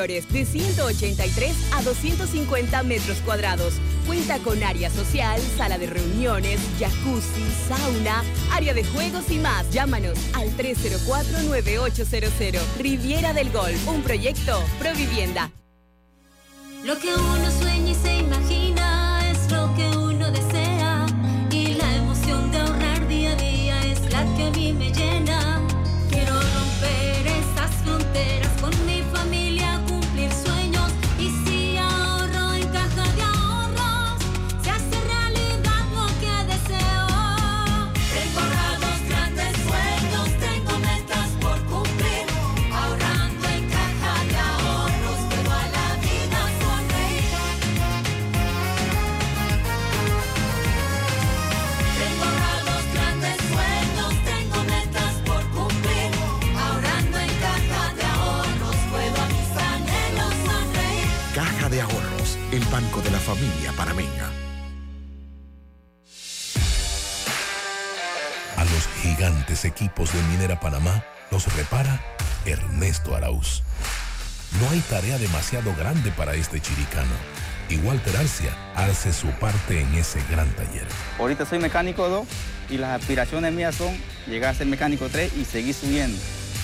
[0.07, 3.75] de 183 a 250 metros cuadrados.
[4.07, 9.69] Cuenta con área social, sala de reuniones, jacuzzi, sauna, área de juegos y más.
[9.71, 12.59] Llámanos al 304-9800.
[12.79, 15.51] Riviera del Golf, un proyecto Provivienda.
[16.83, 18.70] Lo que uno sueña y se imagina
[61.33, 64.29] Caja de Ahorros, el banco de la familia panameña.
[68.57, 72.01] A los gigantes equipos de Minera Panamá los repara
[72.45, 73.63] Ernesto Arauz.
[74.59, 77.15] No hay tarea demasiado grande para este chiricano.
[77.69, 80.85] Y Walter Arcia hace su parte en ese gran taller.
[81.17, 82.27] Ahorita soy mecánico 2
[82.71, 83.95] y las aspiraciones mías son
[84.27, 86.19] llegar a ser mecánico 3 y seguir subiendo.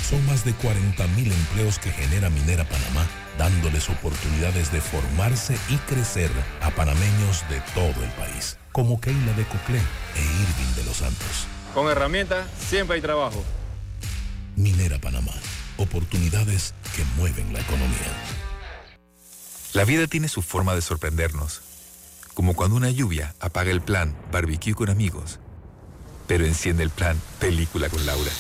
[0.08, 3.06] Son más de 40.000 empleos que genera Minera Panamá,
[3.38, 9.44] dándoles oportunidades de formarse y crecer a panameños de todo el país, como Keila de
[9.44, 11.48] Coclé e Irving de los Santos.
[11.74, 13.44] Con herramientas siempre hay trabajo.
[14.56, 15.34] Minera Panamá,
[15.76, 18.14] oportunidades que mueven la economía.
[19.74, 21.62] La vida tiene su forma de sorprendernos,
[22.34, 25.42] como cuando una lluvia apaga el plan barbecue con amigos,
[26.28, 28.32] pero enciende el plan película con Laura.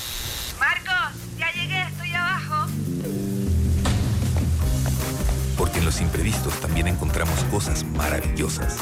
[5.87, 8.77] Los imprevistos también encontramos cosas maravillosas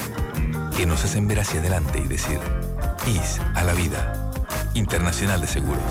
[0.76, 2.40] que nos hacen ver hacia adelante y decir,
[3.06, 4.32] IS a la vida,
[4.74, 5.84] Internacional de Seguros.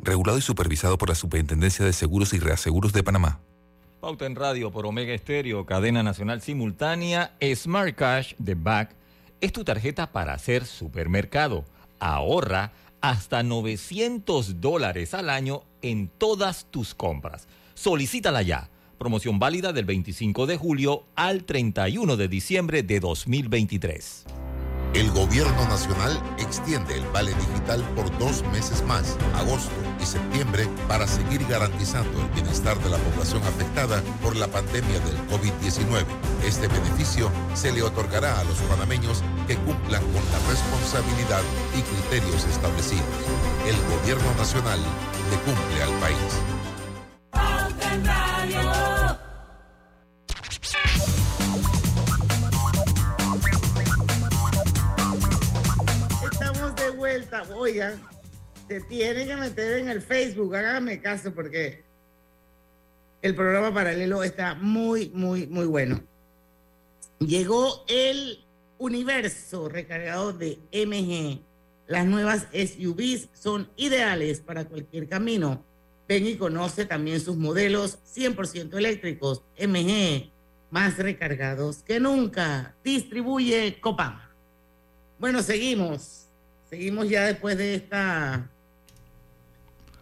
[0.00, 3.40] Regulado y supervisado por la Superintendencia de Seguros y Reaseguros de Panamá.
[4.00, 8.96] Pauta en radio por Omega Estéreo, cadena nacional simultánea, Smart Cash de Back
[9.42, 11.66] es tu tarjeta para hacer supermercado.
[12.00, 17.46] Ahorra hasta 900 dólares al año en todas tus compras.
[17.74, 18.70] Solicítala ya.
[18.98, 24.24] Promoción válida del 25 de julio al 31 de diciembre de 2023.
[24.94, 31.08] El gobierno nacional extiende el vale digital por dos meses más, agosto y septiembre, para
[31.08, 36.04] seguir garantizando el bienestar de la población afectada por la pandemia del COVID-19.
[36.46, 41.42] Este beneficio se le otorgará a los panameños que cumplan con la responsabilidad
[41.76, 43.02] y criterios establecidos.
[43.66, 46.53] El gobierno nacional le cumple al país.
[57.64, 57.98] Oigan,
[58.68, 60.54] se tienen que meter en el Facebook.
[60.54, 61.82] Háganme caso porque
[63.22, 65.98] el programa paralelo está muy, muy, muy bueno.
[67.20, 68.44] Llegó el
[68.76, 71.40] universo recargado de MG.
[71.86, 75.64] Las nuevas SUVs son ideales para cualquier camino.
[76.06, 79.42] Ven y conoce también sus modelos 100% eléctricos.
[79.58, 80.30] MG,
[80.70, 82.76] más recargados que nunca.
[82.84, 84.20] Distribuye Copam.
[85.18, 86.23] Bueno, seguimos.
[86.74, 88.50] Seguimos ya después de esta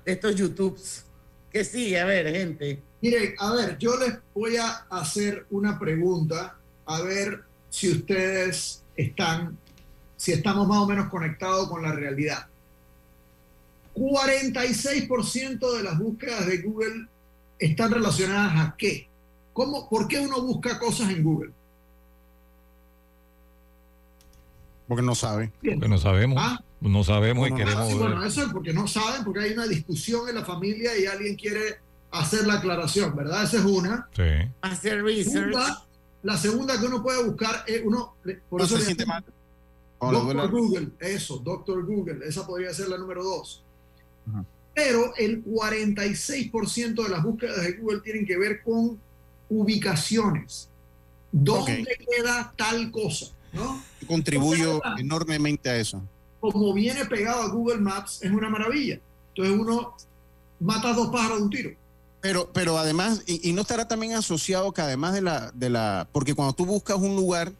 [0.07, 1.05] estos YouTubes.
[1.51, 2.83] Que sigue, a ver, gente.
[3.03, 6.57] Miren, a ver, yo les voy a hacer una pregunta,
[6.87, 9.59] a ver si ustedes están,
[10.17, 12.47] si estamos más o menos conectados con la realidad.
[13.95, 17.07] 46% de las búsquedas de Google
[17.59, 19.11] están relacionadas a qué?
[19.53, 21.53] ¿Cómo, ¿Por qué uno busca cosas en Google?
[24.89, 25.53] Porque no sabe.
[25.63, 26.39] Porque no sabemos.
[26.41, 26.63] ¿Ah?
[26.81, 28.03] No sabemos y Ah, queremos sí, ver.
[28.03, 31.37] bueno, eso es porque no saben, porque hay una discusión en la familia y alguien
[31.37, 31.77] quiere
[32.11, 33.45] hacer la aclaración, ¿verdad?
[33.45, 34.09] Esa es una.
[34.17, 34.23] Sí.
[34.63, 35.33] Hacer research.
[35.53, 35.87] Segunda,
[36.23, 38.17] la segunda que uno puede buscar es uno.
[38.51, 39.25] Por No eso se siente mal.
[40.01, 43.63] Doctor Google, eso, Doctor Google, esa podría ser la número dos.
[44.29, 44.45] Ajá.
[44.75, 48.99] Pero el 46% de las búsquedas de Google tienen que ver con
[49.49, 50.69] ubicaciones.
[51.31, 53.27] ¿Dónde queda tal cosa?
[53.53, 53.83] ¿No?
[54.01, 56.03] Yo contribuyo Entonces, enormemente a eso.
[56.41, 58.99] Como viene pegado a Google Maps, es una maravilla.
[59.29, 59.95] Entonces uno
[60.61, 61.71] mata dos pájaros de un tiro.
[62.21, 66.09] Pero, pero además, y, y no estará también asociado que además de la, de la,
[66.13, 67.53] porque cuando tú buscas un lugar,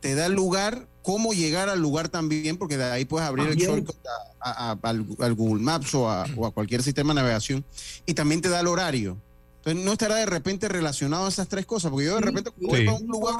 [0.00, 3.56] te da el lugar, cómo llegar al lugar también, porque de ahí puedes abrir el
[3.56, 3.96] shortcut
[4.42, 7.64] a- a- a- al, al Google Maps o a, o a cualquier sistema de navegación,
[8.04, 9.16] y también te da el horario.
[9.64, 12.80] Entonces no estará de repente relacionado a esas tres cosas, porque yo de repente voy
[12.82, 12.86] Sí.
[12.86, 13.36] a un lugar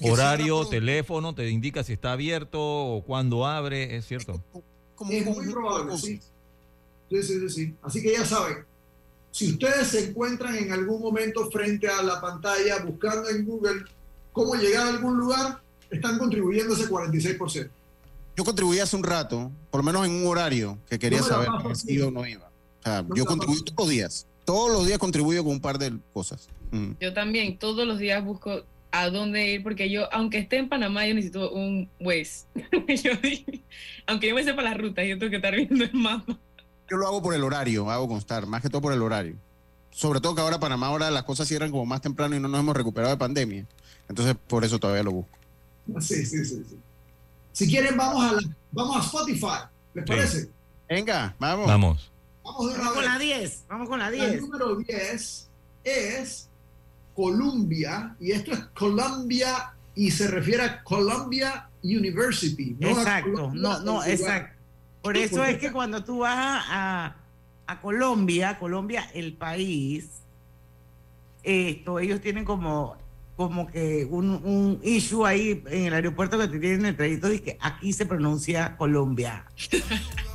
[0.00, 4.40] y Horario, teléfono, te indica si está abierto o cuándo abre, es cierto.
[4.94, 6.20] como es muy probable, sí.
[7.10, 7.74] Sí, sí, sí, sí.
[7.82, 8.64] Así que ya saben,
[9.32, 13.84] si ustedes se encuentran en algún momento frente a la pantalla buscando en Google
[14.32, 17.68] cómo llegar a algún lugar, están contribuyendo ese 46%.
[18.36, 21.48] Yo contribuí hace un rato, por lo menos en un horario que quería Yo saber
[21.64, 21.92] si así.
[21.94, 22.46] iba o no iba.
[22.46, 24.26] O sea, Yo me yo paso todos los días.
[24.46, 26.48] Todos los días contribuyo con un par de cosas.
[26.70, 26.92] Mm.
[27.00, 31.06] Yo también, todos los días busco a dónde ir, porque yo, aunque esté en Panamá,
[31.06, 32.46] yo necesito un Waze.
[33.02, 33.10] Yo
[34.06, 36.38] aunque yo me sepa la ruta, yo tengo que estar viendo el mapa.
[36.88, 39.36] Yo lo hago por el horario, hago constar, más que todo por el horario.
[39.90, 42.60] Sobre todo que ahora Panamá, ahora las cosas cierran como más temprano y no nos
[42.60, 43.66] hemos recuperado de pandemia.
[44.08, 45.36] Entonces, por eso todavía lo busco.
[46.00, 46.62] Sí, sí, sí.
[46.68, 46.76] sí.
[47.52, 49.66] Si quieren, vamos a, la- vamos a Spotify.
[49.94, 50.08] ¿Les Sí.
[50.08, 50.48] parece?
[50.88, 51.66] Venga, vamos.
[51.66, 52.12] Vamos.
[52.46, 53.64] Vamos Vamos con la 10.
[53.68, 54.40] Vamos con la La 10.
[54.42, 55.48] número 10
[55.84, 56.48] es
[57.14, 62.76] Columbia, y esto es Columbia, y se refiere a Columbia University.
[62.78, 64.54] no a Exacto, Columbia, no, no, el exacto.
[65.02, 67.16] Por eso es que cuando tú vas a, a-
[67.68, 70.08] a Colombia, Colombia, el país,
[71.42, 72.96] esto, ellos tienen como,
[73.36, 77.38] como que un, un issue ahí en el aeropuerto que te tienen el trayecto y
[77.40, 79.44] que aquí se pronuncia Colombia.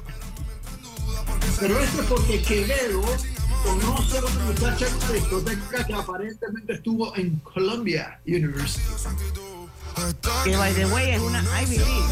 [1.61, 3.03] Pero esto es porque Quevedo
[3.63, 8.81] conoce a una muchacha en una discoteca que aparentemente estuvo en Columbia University.
[10.43, 12.03] Que by the way es una Ivy League.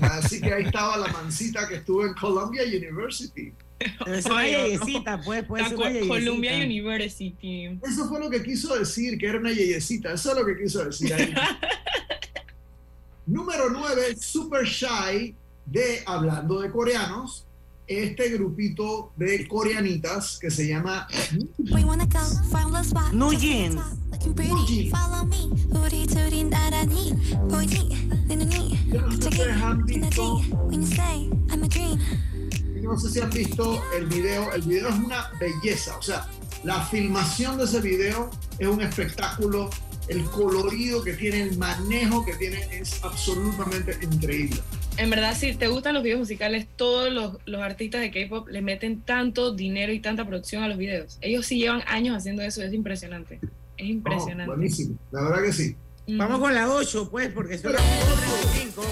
[0.00, 3.52] Así que ahí estaba la mancita que estuvo en Columbia University.
[4.04, 6.14] Debe ser una yeyecita, pues, puede La ser Co- una yeyecita.
[6.14, 7.78] Columbia University.
[7.82, 10.12] Eso fue lo que quiso decir, que era una yeyecita.
[10.12, 11.32] Eso es lo que quiso decir ahí.
[13.26, 15.34] Número 9, Super Shy,
[15.66, 17.44] de Hablando de Coreanos.
[17.86, 21.06] Este grupito de coreanitas que se llama.
[28.92, 30.42] Yo no sé si han visto-
[32.50, 32.57] yo
[32.88, 34.52] no sé si han visto el video.
[34.52, 35.96] El video es una belleza.
[35.98, 36.26] O sea,
[36.64, 39.70] la filmación de ese video es un espectáculo.
[40.08, 44.58] El colorido que tiene, el manejo que tiene es absolutamente increíble.
[44.96, 48.62] En verdad, si te gustan los videos musicales, todos los, los artistas de K-pop le
[48.62, 51.18] meten tanto dinero y tanta producción a los videos.
[51.20, 53.38] Ellos sí llevan años haciendo eso, es impresionante.
[53.76, 54.50] Es No, impresionante.
[54.50, 55.76] buenísimo, la verdad que sí.
[56.08, 56.18] Mm.
[56.18, 57.82] Vamos con la 8, pues, porque son las
[58.54, 58.82] 5.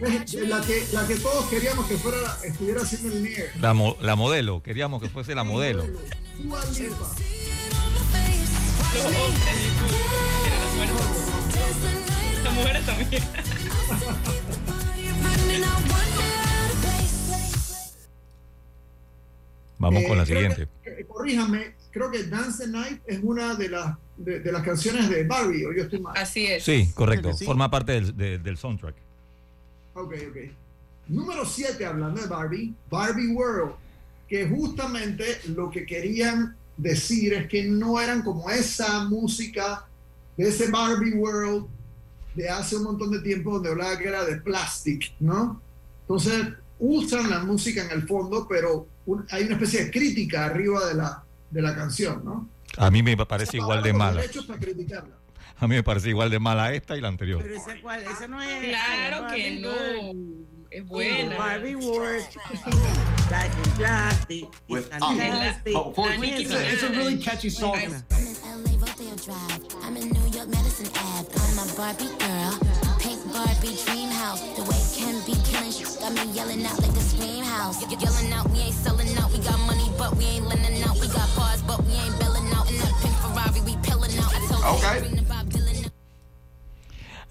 [0.00, 3.50] Es La que, la que todos queríamos que fuera, estuviera haciendo el Nier.
[3.60, 5.84] La, mo- la modelo, queríamos que fuese la modelo.
[12.44, 13.22] Las mujeres- también.
[19.78, 20.68] Vamos Eh, con la creo siguiente.
[20.84, 24.62] que- eh, corríjame, creo que Dance the Night es una de las, de, de las
[24.62, 26.16] canciones de Barbie, o yo estoy mal.
[26.16, 26.62] Así es.
[26.64, 27.32] Sí, correcto.
[27.32, 27.44] Sí.
[27.44, 28.94] Forma parte del, de- del soundtrack.
[29.94, 30.36] Ok, ok.
[31.08, 33.72] Número 7, hablando de Barbie, Barbie World,
[34.28, 35.24] que justamente
[35.54, 39.86] lo que querían decir es que no eran como esa música
[40.36, 41.66] de ese Barbie World
[42.34, 45.60] de hace un montón de tiempo donde hablaba que era de plastic, ¿no?
[46.02, 50.86] Entonces usan la música en el fondo, pero un- hay una especie de crítica arriba
[50.86, 52.48] de la, de la canción, ¿no?
[52.78, 54.22] A mí me parece igual de mala.
[54.46, 55.16] para criticarla.
[55.62, 57.40] A mí me parece igual de mala esta y la anterior.
[57.40, 58.68] Pero esa, cuál, esa no es.
[58.68, 59.70] Claro que no.
[60.72, 61.36] Es buena.
[61.38, 62.24] Barbie World.
[63.30, 64.48] Like in plastic.
[64.68, 64.98] With us.
[64.98, 65.72] fantastic.
[65.76, 67.22] Oh, for- La Nicki it's, a, it's a really Minaj.
[67.24, 67.76] catchy song.
[69.84, 71.30] I'm in New York, Madison Ave.
[71.30, 72.58] I'm a Barbie girl.
[72.98, 74.40] Pink Barbie dream house.
[74.56, 77.78] The way Ken be killing shit got me yelling out like the scream house.
[77.86, 79.30] Y- Yelling out, we ain't selling out.
[79.30, 80.98] We got money, but we ain't lending out.
[80.98, 82.68] We got bars, but we ain't belling out.
[82.68, 84.34] In that pink Ferrari, we pilling out.
[84.34, 85.21] I told Okay.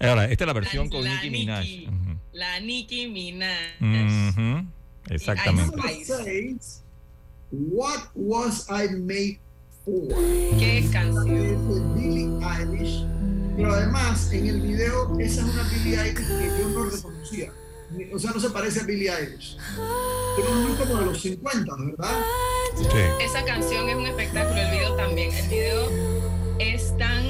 [0.02, 1.64] Ahora, esta es la versión con La Nicki Minaj.
[1.64, 1.88] Nicki.
[2.32, 3.76] La Nicki Minaj.
[3.80, 4.40] Ujú.
[4.40, 4.66] Ujú.
[5.10, 5.76] Exactamente.
[6.04, 6.82] 6,
[7.50, 9.40] What Was I Made
[9.84, 10.08] For?
[10.58, 11.28] Qué canción.
[11.28, 13.06] de Billie Eilish.
[13.56, 17.52] Pero además, en el video, esa es una Billie Eilish que yo no reconocía.
[18.14, 19.58] O sea, no se parece a Billie Eilish.
[20.36, 22.22] Tiene un look como de los 50, ¿verdad?
[22.76, 22.86] Sí.
[23.20, 25.30] Esa canción es un espectáculo, el video también.
[25.32, 25.90] El video
[26.58, 27.24] es tan.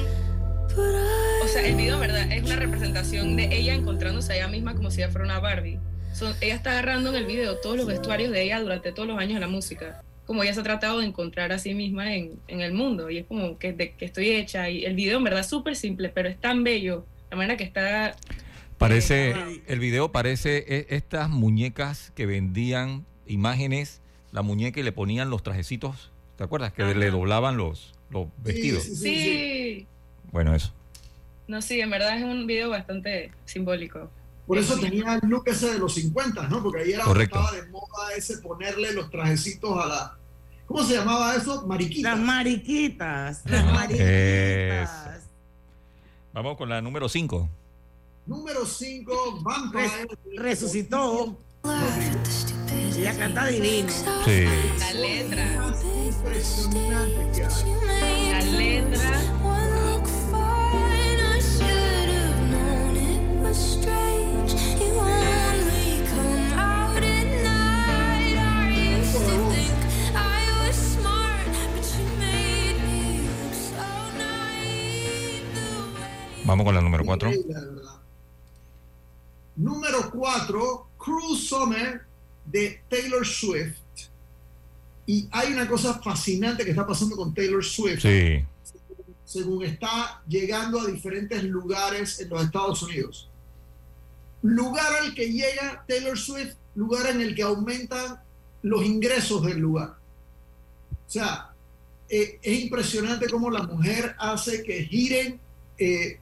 [1.53, 4.89] Sea, el video, en verdad, es una representación de ella encontrándose a ella misma como
[4.89, 5.79] si ella fuera una Barbie.
[6.13, 9.19] Son- ella está agarrando en el video todos los vestuarios de ella durante todos los
[9.19, 10.01] años de la música.
[10.25, 13.09] Como ella se ha tratado de encontrar a sí misma en, en el mundo.
[13.11, 14.69] Y es como que, de, que estoy hecha.
[14.69, 17.05] Y el video, en verdad, es súper simple, pero es tan bello.
[17.29, 18.15] La manera que está.
[18.79, 19.35] Parece,
[19.67, 24.01] el video parece e- estas muñecas que vendían imágenes,
[24.31, 26.73] la muñeca y le ponían los trajecitos, ¿te acuerdas?
[26.73, 28.83] Que le doblaban los, los vestidos.
[28.83, 29.87] sí, Sí.
[30.31, 30.73] Bueno, eso.
[31.47, 34.09] No, sí, en verdad es un video bastante simbólico.
[34.47, 36.61] Por eso tenía el look ese de los 50, ¿no?
[36.61, 37.39] Porque ahí era Correcto.
[37.39, 40.17] estaba de moda ese ponerle los trajecitos a la.
[40.67, 41.65] ¿Cómo se llamaba eso?
[41.67, 42.11] Mariquita.
[42.11, 43.41] Las mariquitas.
[43.45, 45.21] Las mariquitas.
[46.33, 47.49] Vamos con la número 5.
[48.25, 50.07] Número 5, Vampire.
[50.37, 51.37] Resucitó.
[52.97, 53.89] Ella canta divino.
[54.25, 54.45] Sí.
[54.79, 55.73] La letra.
[56.05, 57.41] Impresionante.
[57.85, 59.21] La letra.
[76.53, 77.29] Vamos con la número 4.
[77.29, 77.99] Increíble, de verdad.
[79.55, 82.01] Número 4, Cruel Summer
[82.45, 83.73] de Taylor Swift.
[85.07, 88.03] Y hay una cosa fascinante que está pasando con Taylor Swift.
[88.03, 88.45] Sí.
[89.25, 93.31] según está llegando a diferentes lugares en los Estados Unidos.
[94.43, 98.21] Lugar al que llega Taylor Swift, lugar en el que aumentan
[98.61, 99.95] los ingresos del lugar.
[101.07, 101.51] O sea,
[102.07, 105.39] eh, es impresionante cómo la mujer hace que giren
[105.79, 106.19] eh,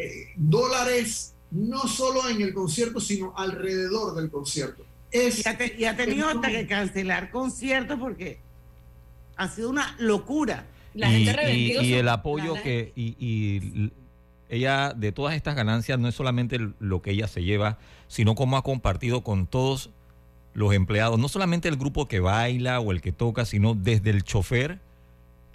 [0.00, 4.84] eh, dólares no solo en el concierto, sino alrededor del concierto.
[5.10, 8.38] Es, Y ha, te- y ha tenido hasta que cancelar conciertos porque
[9.36, 10.66] ha sido una locura.
[10.94, 11.40] La y, gente
[11.78, 13.92] ha y- el apoyo que y, y
[14.48, 17.78] ella de todas estas ganancias no es solamente lo que ella se lleva,
[18.08, 19.90] sino cómo ha compartido con todos
[20.52, 24.24] los empleados, no solamente el grupo que baila o el que toca, sino desde el
[24.24, 24.80] chofer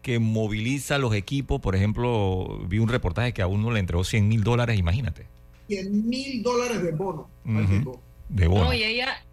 [0.05, 1.59] que moviliza los equipos.
[1.59, 5.25] Por ejemplo, vi un reportaje que a uno le entregó 100 mil dólares, imagínate,
[5.67, 7.67] 100 mil dólares de bono Ujú.
[7.67, 8.01] tipo.
[8.29, 8.65] de bono.
[8.65, 9.25] No, y ella,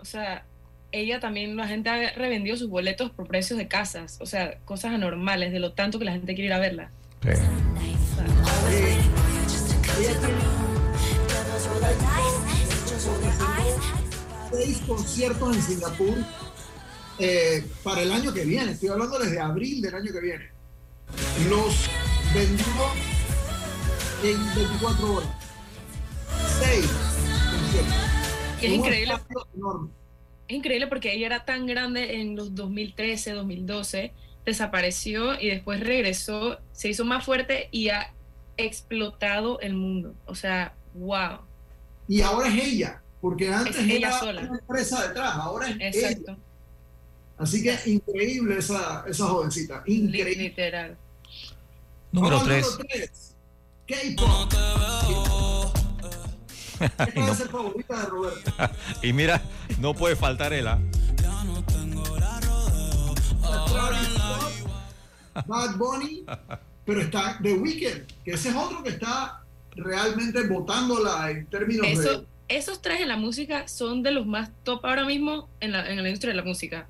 [0.00, 0.44] o sea,
[0.90, 4.92] ella también, la gente ha revendido sus boletos por precios de casas, o sea, cosas
[4.92, 6.90] anormales, de lo tanto que la gente quiere ir a verla.
[7.22, 7.30] Sí.
[14.50, 16.14] seis conciertos en Singapur
[17.18, 18.72] eh, para el año que viene.
[18.72, 20.48] Estoy hablando desde abril del año que viene.
[21.48, 21.88] Los
[22.34, 22.66] vendió
[24.22, 25.28] en 24 horas.
[26.60, 26.88] Seis
[28.60, 29.14] es increíble.
[29.54, 29.90] enorme.
[30.48, 34.12] Es increíble porque ella era tan grande en los 2013, 2012,
[34.44, 38.12] desapareció y después regresó, se hizo más fuerte y ha
[38.56, 40.14] explotado el mundo.
[40.26, 41.40] O sea, wow.
[42.08, 44.40] Y ahora es ella, porque antes Es ella era sola.
[44.42, 46.32] una empresa detrás, ahora es Exacto.
[46.32, 46.38] ella.
[47.38, 49.82] Así que increíble esa, esa jovencita.
[49.86, 50.34] Increíble.
[50.34, 50.96] Literal.
[52.10, 52.72] Número Vamos al 3.
[52.72, 53.34] número tres.
[53.86, 54.52] K-pop.
[56.80, 58.52] Esta va a ser favorita de Roberto.
[59.02, 59.42] y mira,
[59.80, 60.68] no puede faltar él.
[60.68, 60.78] ¿ah?
[63.66, 66.24] Travis Scott, Bad Bunny,
[66.84, 69.42] pero está The Weeknd, que ese es otro que está
[69.74, 72.26] realmente votándola en términos Eso, de...
[72.48, 76.02] esos tres en la música son de los más top ahora mismo en la, en
[76.02, 76.88] la industria de la música.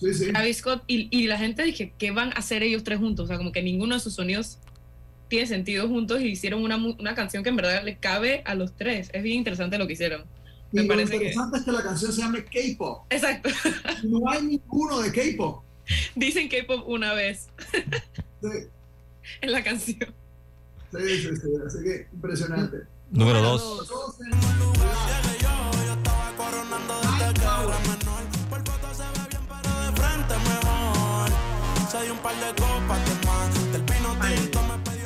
[0.00, 0.28] Sí, sí.
[0.28, 3.24] Travis Scott y, y la gente dije, ¿qué van a hacer ellos tres juntos?
[3.24, 4.58] O sea, como que ninguno de sus sonidos
[5.28, 8.54] tiene sentido juntos y hicieron una, mu- una canción que en verdad le cabe a
[8.54, 9.10] los tres.
[9.12, 10.24] Es bien interesante lo que hicieron.
[10.72, 11.16] Y Me lo parece que...
[11.16, 13.06] interesante es que la canción se llama K-pop.
[13.10, 13.48] Exacto.
[14.04, 15.62] No hay ninguno de K-pop.
[16.14, 17.48] Dicen K-pop una vez
[18.42, 18.48] Sí,
[19.40, 20.14] en la canción.
[20.92, 22.76] sí, sí, sí, así que impresionante.
[23.10, 23.88] Número 2.
[23.88, 24.16] Dos
[32.02, 32.18] en-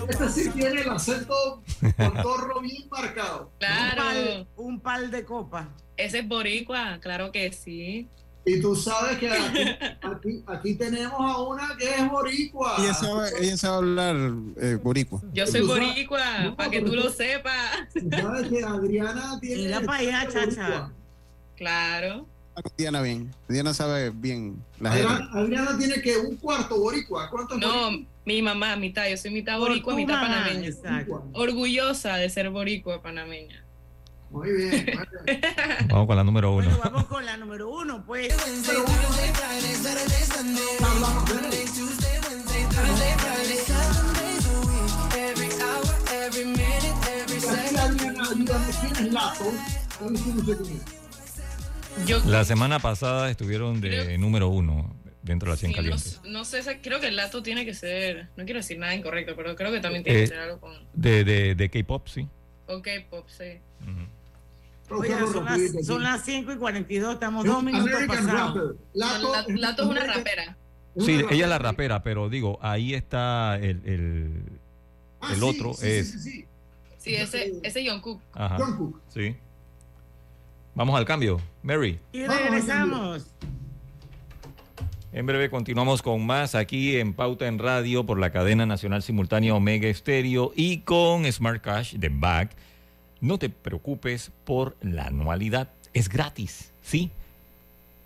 [0.08, 1.62] Este sí tiene el acento
[1.96, 3.50] cotorro bien marcado.
[3.60, 4.46] Un Claro.
[4.56, 5.68] un pal de copa.
[5.96, 8.08] Ese es boricua, claro que sí.
[8.44, 9.62] Y tú sabes que aquí,
[10.02, 12.74] aquí, aquí tenemos a una que es boricua.
[12.80, 14.16] Ella sabe, ella sabe hablar
[14.60, 15.20] eh, boricua.
[15.32, 17.54] Yo soy boricua, No, para que tú lo sepas.
[17.94, 19.62] Tú sabes que Adriana tiene...
[19.62, 20.90] Mira pa' allá, chacha.
[21.56, 22.26] Claro.
[22.76, 23.34] Diana bien.
[23.48, 25.08] Diana sabe bien la gente.
[25.08, 27.30] Adriana, Adriana tiene que un cuarto boricua.
[27.30, 28.06] ¿Cuántos No, boricuas?
[28.24, 29.08] mi mamá, mitad.
[29.08, 30.68] Yo soy mitad boricua, mitad mamá, panameña.
[30.68, 31.24] Exacto.
[31.32, 33.64] Orgullosa de ser boricua panameña.
[34.30, 34.86] Muy bien.
[35.88, 36.64] Vamos con la número 1.
[36.70, 38.32] Bueno, vamos con la número uno, pues.
[52.06, 55.82] Yo La semana pasada estuvieron de Creo- número 1 dentro de las 100 sí, no,
[55.82, 56.20] calientes.
[56.24, 59.54] no sé, creo que el lato tiene que ser, no quiero decir nada incorrecto, pero
[59.54, 62.26] creo que también tiene Eh, que ser algo con, De, de, de K-pop, sí.
[62.66, 63.58] con K-pop, sí.
[64.90, 68.74] Oiga, son, las, son las 5 y 42, estamos Es dos minutos pasados.
[68.92, 70.56] Lato, La- Lato es una rapera.
[70.98, 72.02] Sí, ella es la rapera.
[72.02, 74.42] pero digo, ahí está el, el,
[75.20, 76.10] Ah, el sí, otro sí, es...
[76.10, 76.46] Sí, sí, sí.
[76.98, 78.20] Sí, ese, ese Jungkook.
[78.34, 79.00] Ajá, Jungkook.
[79.08, 79.34] sí.
[80.74, 81.40] Vamos al cambio.
[81.62, 83.26] Mary, Y regresamos.
[85.12, 89.54] en breve continuamos con más aquí en Pauta en Radio por la cadena nacional simultánea
[89.54, 92.50] Omega Estéreo y con Smart Cash de Back.
[93.20, 97.10] No te preocupes por la anualidad, es gratis, ¿sí?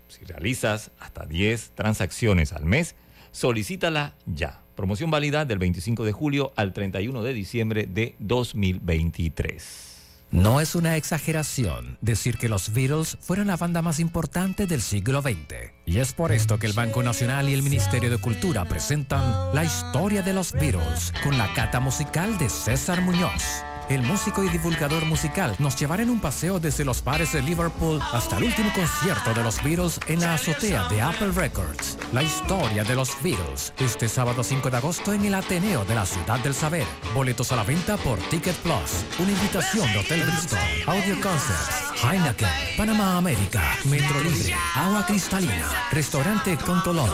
[0.09, 2.95] Si realizas hasta 10 transacciones al mes,
[3.31, 4.61] solicítala ya.
[4.75, 9.86] Promoción válida del 25 de julio al 31 de diciembre de 2023.
[10.31, 15.21] No es una exageración decir que los Beatles fueron la banda más importante del siglo
[15.21, 15.71] XX.
[15.85, 19.63] Y es por esto que el Banco Nacional y el Ministerio de Cultura presentan La
[19.63, 23.63] historia de los Beatles con la cata musical de César Muñoz.
[23.89, 28.01] El músico y divulgador musical, nos llevará en un paseo desde los bares de Liverpool
[28.11, 31.97] hasta el último concierto de los Beatles en la azotea de Apple Records.
[32.11, 36.05] La historia de los Beatles, este sábado 5 de agosto en el Ateneo de la
[36.05, 36.85] Ciudad del Saber.
[37.13, 39.05] Boletos a la venta por Ticket Plus.
[39.19, 46.57] Una invitación de Hotel Bristol, Audio Concerts, Heineken, Panamá América, Metro Libre, Agua Cristalina, Restaurante
[46.57, 47.09] Contolón,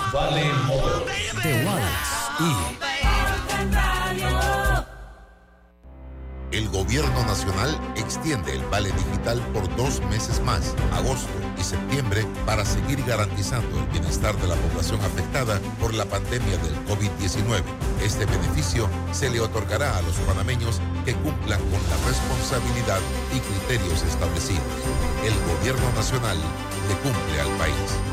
[1.42, 2.24] The Wallace.
[2.40, 3.93] Y...
[6.54, 11.28] El gobierno nacional extiende el vale digital por dos meses más, agosto
[11.60, 16.76] y septiembre, para seguir garantizando el bienestar de la población afectada por la pandemia del
[16.86, 17.64] COVID-19.
[18.04, 23.00] Este beneficio se le otorgará a los panameños que cumplan con la responsabilidad
[23.36, 24.62] y criterios establecidos.
[25.26, 28.13] El gobierno nacional le cumple al país.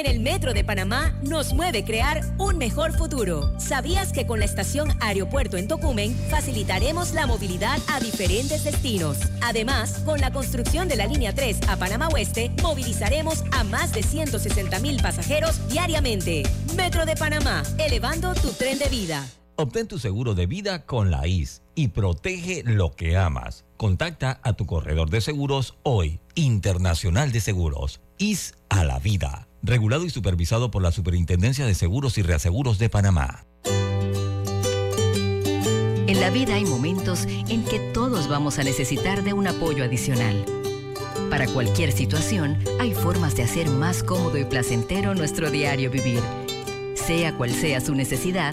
[0.00, 3.52] En el Metro de Panamá nos mueve crear un mejor futuro.
[3.60, 9.18] ¿Sabías que con la estación Aeropuerto en Tocumen facilitaremos la movilidad a diferentes destinos?
[9.42, 14.02] Además, con la construcción de la línea 3 a Panamá Oeste, movilizaremos a más de
[14.02, 16.44] 160 mil pasajeros diariamente.
[16.78, 19.26] Metro de Panamá, elevando tu tren de vida.
[19.56, 23.66] Obtén tu seguro de vida con la IS y protege lo que amas.
[23.76, 28.00] Contacta a tu corredor de seguros hoy, Internacional de Seguros.
[28.16, 29.49] IS a la vida.
[29.62, 33.44] Regulado y supervisado por la Superintendencia de Seguros y Reaseguros de Panamá.
[36.06, 40.44] En la vida hay momentos en que todos vamos a necesitar de un apoyo adicional.
[41.28, 46.20] Para cualquier situación, hay formas de hacer más cómodo y placentero nuestro diario vivir.
[46.94, 48.52] Sea cual sea su necesidad,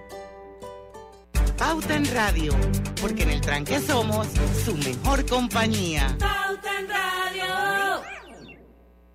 [1.61, 2.53] Pauta en Radio,
[2.99, 4.27] porque en el tranque somos
[4.65, 6.17] su mejor compañía.
[6.19, 7.45] Pauta en Radio.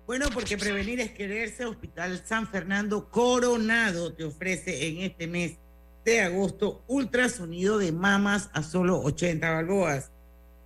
[0.05, 1.65] Bueno, porque prevenir es quererse.
[1.65, 5.57] Hospital San Fernando Coronado te ofrece en este mes
[6.05, 10.13] de agosto ultrasonido de mamas a solo 80 balboas.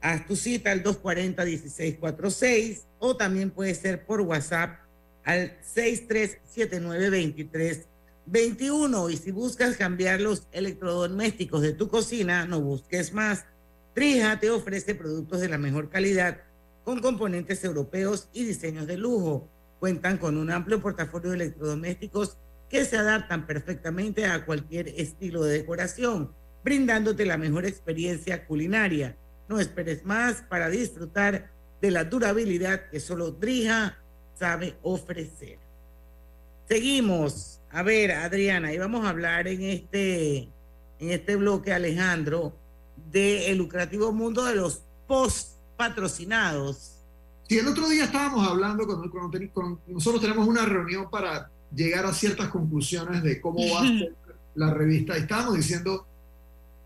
[0.03, 4.82] Haz tu cita al 240-1646 o también puede ser por WhatsApp
[5.23, 5.57] al
[8.30, 9.11] 6379-2321.
[9.11, 13.45] Y si buscas cambiar los electrodomésticos de tu cocina, no busques más.
[13.93, 16.41] Trija te ofrece productos de la mejor calidad
[16.84, 19.49] con componentes europeos y diseños de lujo.
[19.80, 22.38] Cuentan con un amplio portafolio de electrodomésticos
[22.69, 26.32] que se adaptan perfectamente a cualquier estilo de decoración,
[26.63, 29.17] brindándote la mejor experiencia culinaria.
[29.49, 31.51] No esperes más para disfrutar
[31.82, 33.97] de la durabilidad que solo Drija
[34.36, 35.57] sabe ofrecer.
[36.67, 37.61] Seguimos.
[37.74, 40.38] A ver, Adriana, y vamos a hablar en este,
[40.99, 42.53] en este bloque, Alejandro,
[43.11, 46.97] del lucrativo mundo de los post patrocinados.
[47.47, 52.05] Sí, el otro día estábamos hablando, con, con- con- nosotros tenemos una reunión para llegar
[52.05, 54.15] a ciertas conclusiones de cómo va a ser
[54.55, 55.17] la revista.
[55.17, 56.05] Y estábamos diciendo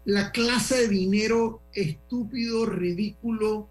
[0.06, 3.68] la clase de dinero estúpido, ridículo,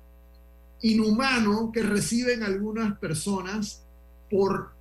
[0.82, 3.84] inhumano que reciben algunas personas
[4.30, 4.73] por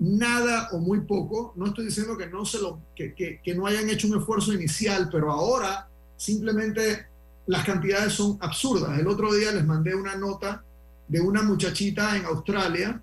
[0.00, 1.52] nada o muy poco.
[1.56, 4.52] No estoy diciendo que no, se lo, que, que- que no hayan hecho un esfuerzo
[4.52, 7.06] inicial, pero ahora simplemente
[7.46, 8.98] las cantidades son absurdas.
[8.98, 10.64] El otro día les mandé una nota
[11.08, 13.00] de una muchachita en Australia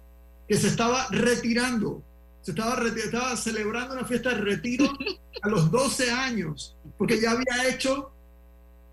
[0.48, 2.02] que se estaba retirando,
[2.42, 4.86] se estaba, reti- estaba celebrando una fiesta de retiro
[5.42, 8.12] a los 12 años, porque ya había hecho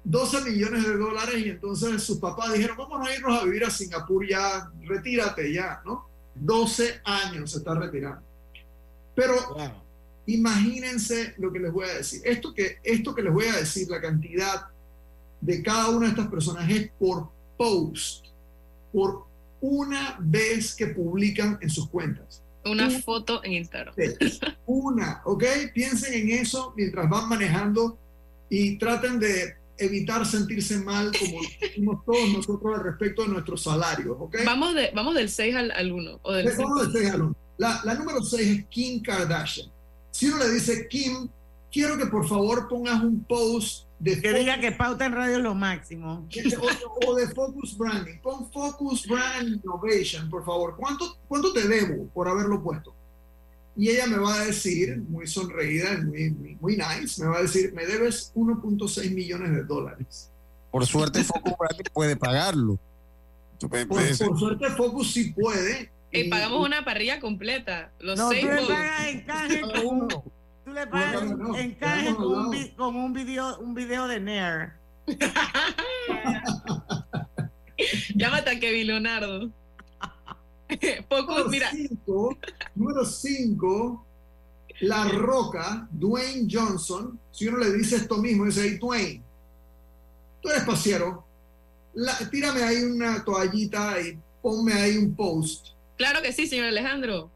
[0.05, 3.71] 12 millones de dólares y entonces sus papás dijeron, vamos a irnos a vivir a
[3.71, 6.07] Singapur ya, retírate ya, ¿no?
[6.35, 8.23] 12 años se está retirando.
[9.15, 9.35] Pero
[10.27, 12.21] imagínense lo que les voy a decir.
[12.25, 14.67] Esto que, esto que les voy a decir, la cantidad
[15.41, 18.27] de cada una de estas personas es por post,
[18.93, 19.27] por
[19.61, 22.43] una vez que publican en sus cuentas.
[22.65, 23.95] Una foto en Instagram.
[24.67, 25.45] Una, ¿ok?
[25.75, 27.99] Piensen en eso mientras van manejando
[28.49, 34.17] y traten de evitar sentirse mal como decimos todos nosotros al respecto de nuestros salarios,
[34.19, 34.37] ¿ok?
[34.45, 36.21] Vamos, de, vamos del 6 al, al 1.
[36.23, 36.85] O del Vamos 5.
[36.85, 37.37] del seis al uno.
[37.57, 39.71] La, la número 6 es Kim Kardashian.
[40.11, 41.29] Si uno le dice Kim,
[41.73, 45.43] quiero que por favor pongas un post de Que diga que pauta en radio es
[45.43, 46.29] lo máximo.
[47.07, 48.19] o, o de Focus Branding.
[48.23, 50.77] Pon Focus Brand Innovation, por favor.
[50.77, 52.95] ¿Cuánto, ¿Cuánto te debo por haberlo puesto?
[53.77, 57.43] Y ella me va a decir, muy sonreída, muy, muy, muy nice, me va a
[57.43, 60.31] decir, me debes 1.6 millones de dólares.
[60.71, 61.55] Por suerte, Focus
[61.93, 62.79] puede pagarlo.
[63.59, 65.91] Tú Por, suerte, Focus sí puede.
[66.13, 67.91] Y pagamos una parrilla completa.
[67.99, 68.69] Los No, tú seis le votes.
[68.69, 72.69] pagas en canje con tú le pagas No, no, no, en canje quedamos con un,
[72.77, 74.73] con un video, un video de Nair.
[78.15, 79.51] Llámate a Kevin Leonardo.
[81.09, 82.37] Focus, Número mira, cinco,
[82.75, 84.07] número 5,
[84.81, 87.19] La Roca, Dwayne Johnson.
[87.33, 89.23] Si uno le dice esto mismo, dice, hey, Dwayne,
[90.43, 91.25] tú eres pasiero,
[91.95, 95.69] la- tírame ahí una toallita y ponme ahí un post.
[95.97, 97.31] claro que sí, señor Alejandro.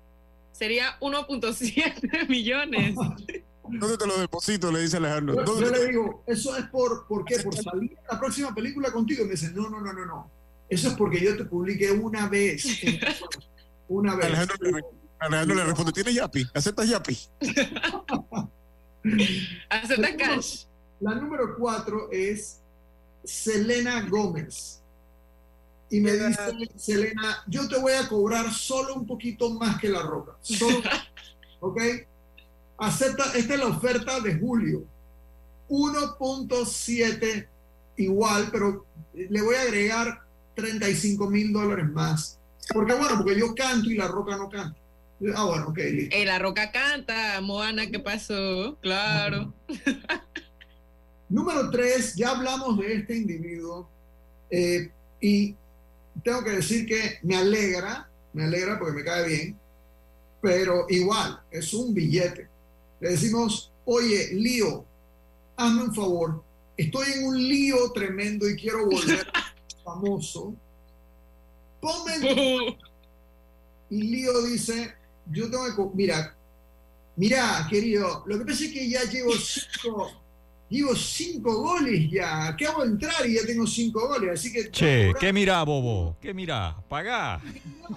[0.53, 2.97] Sería 1.7 millones.
[3.71, 4.73] ¿Dónde te lo deposito?
[4.73, 5.35] Le dice Alejandro.
[5.37, 7.39] Yo, ¿Dónde yo le digo, eso es por, ¿por qué?
[7.41, 9.23] Por salir a la próxima película contigo.
[9.23, 10.31] Y me dice, no, no, no, no, no.
[10.69, 12.65] Eso es porque yo te publiqué una vez.
[13.89, 14.27] una vez.
[14.27, 14.85] Alejandro, le,
[15.19, 16.47] Alejandro le responde, ¿tienes Yapi?
[16.55, 17.19] ¿Aceptas Yapi?
[19.71, 20.65] Acepta cash.
[21.01, 22.61] La número cuatro es
[23.25, 24.83] Selena Gómez.
[25.91, 30.03] Y me dice, Selena, yo te voy a cobrar solo un poquito más que la
[30.03, 30.37] roca.
[30.43, 30.83] Solo,
[31.61, 31.81] ¿Ok?
[32.77, 34.85] Acepta, esta es la oferta de julio.
[35.69, 37.49] 1.7
[37.97, 40.28] igual, pero le voy a agregar
[40.59, 42.39] 35 mil dólares más.
[42.73, 44.79] Porque bueno, porque yo canto y la roca no canta.
[45.35, 46.17] Ah, bueno, ok, listo.
[46.17, 48.77] Eh, la roca canta, Moana, ¿qué pasó?
[48.81, 49.55] Claro.
[51.29, 53.89] Número tres, ya hablamos de este individuo
[54.51, 54.91] eh,
[55.21, 55.55] y
[56.25, 59.59] tengo que decir que me alegra, me alegra porque me cae bien,
[60.41, 62.49] pero igual, es un billete.
[63.01, 64.85] Le decimos, oye, lío,
[65.57, 66.43] hazme un favor,
[66.77, 69.27] estoy en un lío tremendo y quiero volver
[69.89, 70.55] famoso.
[71.81, 72.89] Ponme en tu
[73.91, 74.93] y Lío dice,
[75.31, 76.37] yo tengo que, mira,
[77.17, 80.11] mira, querido, lo que pasa es que ya llevo cinco,
[80.69, 84.71] llevo cinco goles ya, acabo de entrar y ya tengo cinco goles, así que...
[84.71, 86.17] Che, ¿qué mirá, bobo?
[86.21, 86.77] ¿Qué mirá?
[86.89, 87.41] Pagá.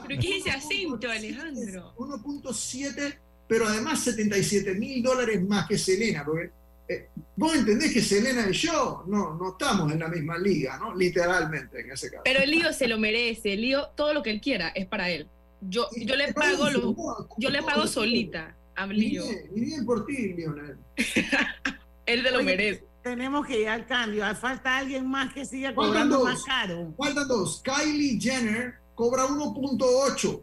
[0.08, 1.94] ¿Pero qué es ese acento, Alejandro?
[1.98, 3.18] 1.7,
[3.48, 6.52] pero además 77 mil dólares más que Selena, porque
[6.92, 10.94] eh, vos entendés que Selena y yo no, no estamos en la misma liga, ¿no?
[10.94, 12.24] Literalmente en ese caso.
[12.26, 13.54] Pero el lío se lo merece.
[13.54, 15.28] El lío, todo lo que él quiera es para él.
[15.62, 19.24] Yo, yo le pago lo, yo le pago solita a Y lío.
[19.24, 20.78] bien, y bien por ti, Lionel.
[22.06, 22.84] Él se lo Oye, merece.
[23.04, 24.26] Tenemos que ir al cambio.
[24.36, 26.26] Falta alguien más que siga cobrando dos.
[26.26, 26.94] más caro.
[26.98, 27.62] Faltan dos.
[27.64, 30.42] Kylie Jenner cobra 1.8.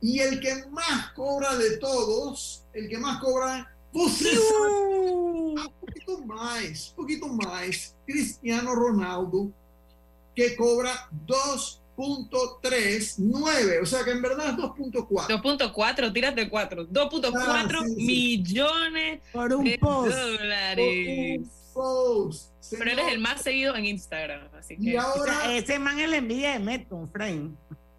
[0.00, 4.30] Y el que más cobra de todos, el que más cobra, você
[5.62, 9.50] sabe, un poquito más, un poquito más, Cristiano Ronaldo,
[10.34, 13.82] que cobra 2.39.
[13.82, 15.26] O sea que en verdad es 2.4.
[15.28, 16.86] 2.4, tírate 4.
[16.88, 18.06] 2.4 Ah, sí, sí.
[18.06, 20.16] millones Por un de post.
[20.16, 21.40] dólares.
[21.72, 24.98] Post, Pero él es el más seguido en Instagram, así Y que.
[24.98, 27.50] O ahora, sea, ese man es la envidia de Meton, Frame.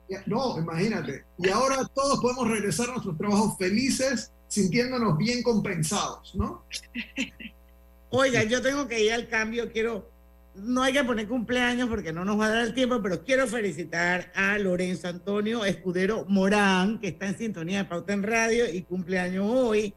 [0.09, 1.23] Ya, No, imagínate.
[1.37, 6.65] Y ahora todos podemos regresar a nuestros trabajos felices, sintiéndonos bien compensados, ¿no?
[8.09, 9.71] Oiga, yo tengo que ir al cambio.
[9.71, 10.09] Quiero,
[10.55, 13.47] no hay que poner cumpleaños porque no nos va a dar el tiempo, pero quiero
[13.47, 18.81] felicitar a Lorenzo Antonio Escudero Morán, que está en sintonía de Pauta en Radio y
[18.81, 19.93] cumpleaños hoy.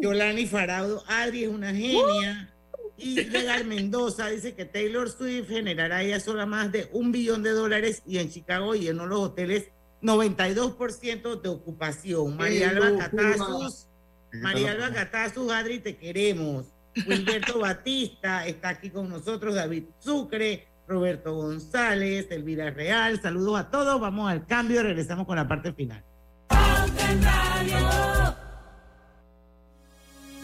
[0.00, 2.54] Yolani Faraudo, Adri es una genia.
[2.96, 7.50] Y Legal Mendoza dice que Taylor Swift generará ella sola más de un billón de
[7.50, 9.70] dólares y en Chicago llenó los hoteles
[10.02, 12.36] 92% de ocupación.
[12.36, 12.96] María Alba!
[12.98, 13.88] Catazos,
[14.32, 16.66] María Alba Catazos, Adri, te queremos.
[17.06, 23.20] Wilberto Batista está aquí con nosotros, David Sucre, Roberto González, Elvira Real.
[23.20, 24.00] Saludos a todos.
[24.00, 26.04] Vamos al cambio, regresamos con la parte final.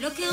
[0.00, 0.28] Lo que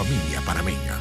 [0.00, 0.98] Familia Panameña.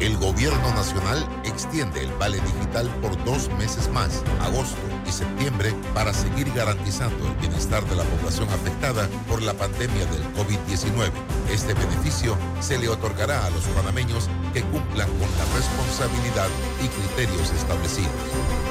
[0.00, 6.14] El gobierno nacional extiende el vale digital por dos meses más, agosto y septiembre, para
[6.14, 11.12] seguir garantizando el bienestar de la población afectada por la pandemia del COVID-19.
[11.52, 16.48] Este beneficio se le otorgará a los panameños que cumplan con la responsabilidad
[16.82, 18.10] y criterios establecidos.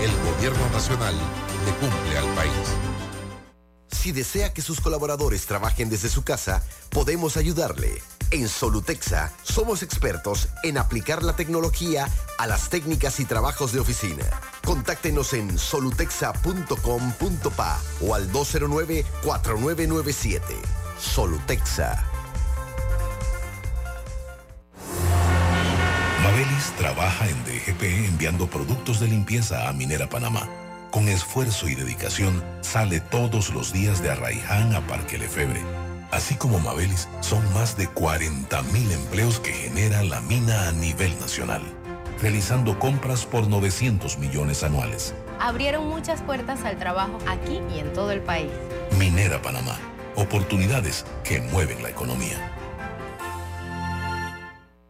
[0.01, 2.92] El gobierno nacional le cumple al país.
[3.93, 8.01] Si desea que sus colaboradores trabajen desde su casa, podemos ayudarle.
[8.31, 14.25] En Solutexa somos expertos en aplicar la tecnología a las técnicas y trabajos de oficina.
[14.65, 20.41] Contáctenos en solutexa.com.pa o al 209-4997.
[20.99, 22.03] Solutexa.
[26.23, 30.49] Mabelis trabaja en DGP enviando productos de limpieza a Minera Panamá.
[30.93, 35.59] Con esfuerzo y dedicación sale todos los días de Arraiján a Parque Lefebre.
[36.11, 41.63] Así como Mabelis, son más de 40.000 empleos que genera la mina a nivel nacional,
[42.21, 45.15] realizando compras por 900 millones anuales.
[45.39, 48.51] Abrieron muchas puertas al trabajo aquí y en todo el país.
[48.99, 49.79] Minera Panamá,
[50.15, 52.37] oportunidades que mueven la economía.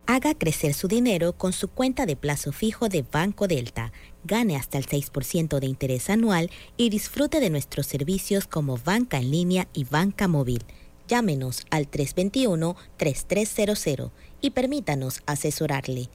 [0.05, 3.93] Haga crecer su dinero con su cuenta de plazo fijo de Banco Delta.
[4.25, 9.31] Gane hasta el 6% de interés anual y disfrute de nuestros servicios como banca en
[9.31, 10.63] línea y banca móvil.
[11.07, 16.09] Llámenos al 321-3300 y permítanos asesorarle.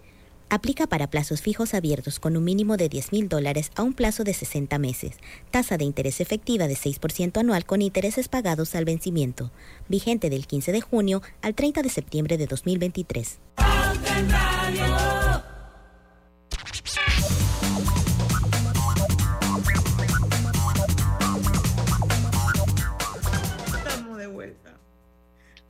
[0.50, 4.24] Aplica para plazos fijos abiertos con un mínimo de 10 mil dólares a un plazo
[4.24, 5.16] de 60 meses.
[5.50, 9.50] Tasa de interés efectiva de 6% anual con intereses pagados al vencimiento.
[9.88, 13.40] Vigente del 15 de junio al 30 de septiembre de 2023.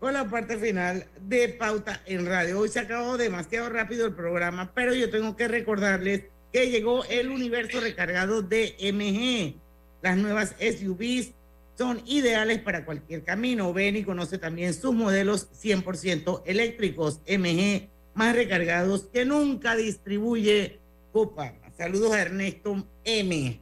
[0.00, 2.60] Con la parte final de Pauta en Radio.
[2.60, 7.30] Hoy se acabó demasiado rápido el programa, pero yo tengo que recordarles que llegó el
[7.30, 9.60] universo recargado de MG.
[10.02, 11.32] Las nuevas SUVs
[11.76, 13.72] son ideales para cualquier camino.
[13.72, 20.80] Ven y conoce también sus modelos 100% eléctricos MG más recargados que nunca distribuye
[21.12, 21.54] Copa.
[21.76, 23.60] Saludos a Ernesto M,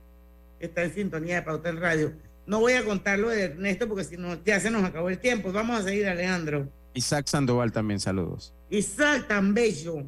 [0.58, 2.12] que está en sintonía de Pauta en Radio.
[2.46, 5.18] No voy a contar lo de Ernesto porque si no, ya se nos acabó el
[5.18, 5.52] tiempo.
[5.52, 6.68] Vamos a seguir, Alejandro.
[6.94, 8.54] Isaac Sandoval también, saludos.
[8.70, 10.04] Isaac, tan bello.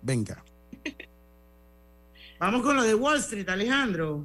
[0.00, 0.42] Venga.
[2.38, 4.24] Vamos con lo de Wall Street, Alejandro.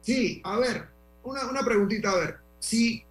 [0.00, 0.88] Sí, a ver,
[1.22, 2.36] una, una preguntita, a ver.
[2.58, 3.04] Si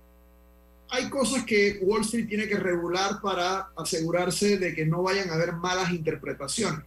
[0.90, 5.34] hay cosas que Wall Street tiene que regular para asegurarse de que no vayan a
[5.34, 6.82] haber malas interpretaciones.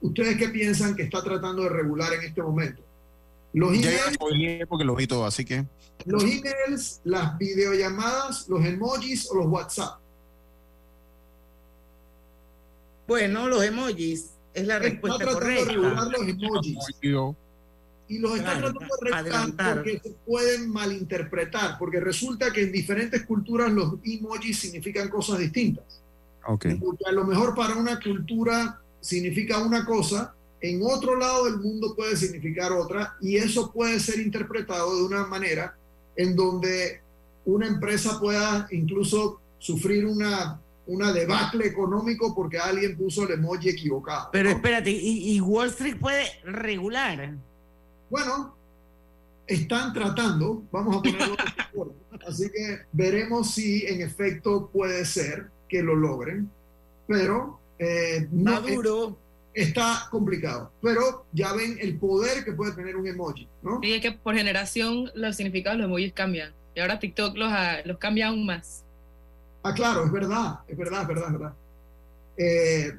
[0.00, 2.82] ¿Ustedes qué piensan que está tratando de regular en este momento?
[3.52, 5.64] Los emails, porque lo vi todo, así que.
[6.06, 9.98] los emails, las videollamadas, los emojis o los WhatsApp.
[13.06, 15.72] Bueno, los emojis es la respuesta está tratando de correcta.
[15.72, 16.78] regular los emojis.
[18.08, 19.74] Y los está Claro, tratando de regular adelantar.
[19.76, 25.84] porque se pueden malinterpretar, porque resulta que en diferentes culturas los emojis significan cosas distintas.
[26.44, 31.94] Porque a lo mejor para una cultura significa una cosa, en otro lado del mundo
[31.96, 35.74] puede significar otra, y eso puede ser interpretado de una manera
[36.16, 37.00] en donde
[37.44, 44.28] una empresa pueda incluso sufrir una, una debacle económico porque alguien puso el emoji equivocado.
[44.32, 47.34] Pero espérate, ¿y, y Wall Street puede regular?
[48.10, 48.54] Bueno,
[49.46, 52.00] están tratando, vamos a ponerlo de.
[52.26, 56.50] Así que veremos si en efecto puede ser que lo logren,
[57.06, 59.16] pero eh, no, Maduro.
[59.54, 60.72] Es- está complicado.
[60.82, 63.80] Pero ya ven el poder que puede tener un emoji, ¿no?
[63.82, 66.52] Y es que por generación los significados de los emojis cambian.
[66.74, 68.84] Y ahora TikTok los, ah, los cambia aún más.
[69.62, 71.54] Ah, claro, es verdad, es verdad, es verdad, es verdad.
[72.36, 72.92] Eh,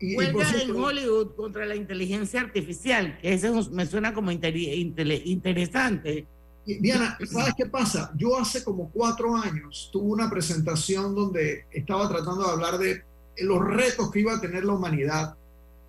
[0.00, 4.14] y- y por Huelga en cierto- Hollywood contra la inteligencia artificial, que eso me suena
[4.14, 6.26] como interi- intele- interesante.
[6.66, 8.12] Y, Diana, ¿sabes qué pasa?
[8.14, 13.02] Yo hace como cuatro años tuve una presentación donde estaba tratando de hablar de
[13.40, 15.36] los retos que iba a tener la humanidad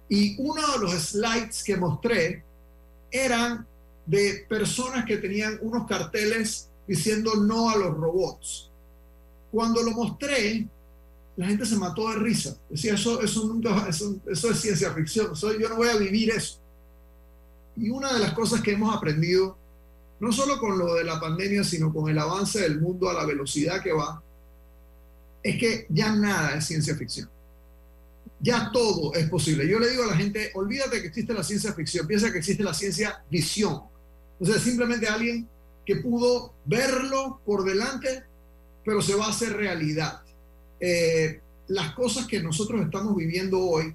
[0.10, 2.44] y uno de los slides que mostré
[3.12, 3.66] eran
[4.06, 8.72] de personas que tenían unos carteles diciendo no a los robots.
[9.52, 10.68] Cuando lo mostré,
[11.38, 12.58] la gente se mató de risa.
[12.70, 13.60] Decía, eso, eso,
[14.32, 16.60] es ciencia ficción, yo no voy a vivir eso.
[17.78, 19.58] Y una de las cosas que hemos aprendido
[20.20, 23.26] no solo con lo de la pandemia, sino con el avance del mundo a la
[23.26, 24.22] velocidad que va,
[25.42, 27.30] es que ya nada es ciencia ficción.
[28.42, 29.68] Ya todo es posible.
[29.68, 32.64] Yo le digo a la gente, olvídate que existe la ciencia ficción, piensa que existe
[32.64, 33.82] la ciencia visión.
[34.40, 35.48] O sea, simplemente alguien
[35.86, 38.24] que pudo verlo por delante,
[38.86, 40.22] pero se va a hacer realidad.
[40.80, 43.94] eh, las cosas que nosotros estamos viviendo hoy,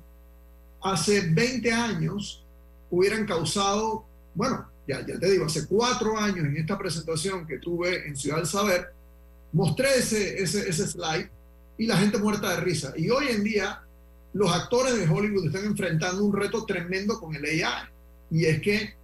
[0.82, 2.44] hace 20 años
[2.90, 8.06] hubieran causado, bueno, ya, ya te digo, hace cuatro años en esta presentación que tuve
[8.06, 8.92] en Ciudad del Saber,
[9.52, 11.28] mostré ese, ese, ese slide
[11.78, 12.92] y la gente muerta de risa.
[12.96, 13.82] Y hoy en día
[14.34, 17.88] los actores de Hollywood están enfrentando un reto tremendo con el AI.
[18.30, 18.94] Y es que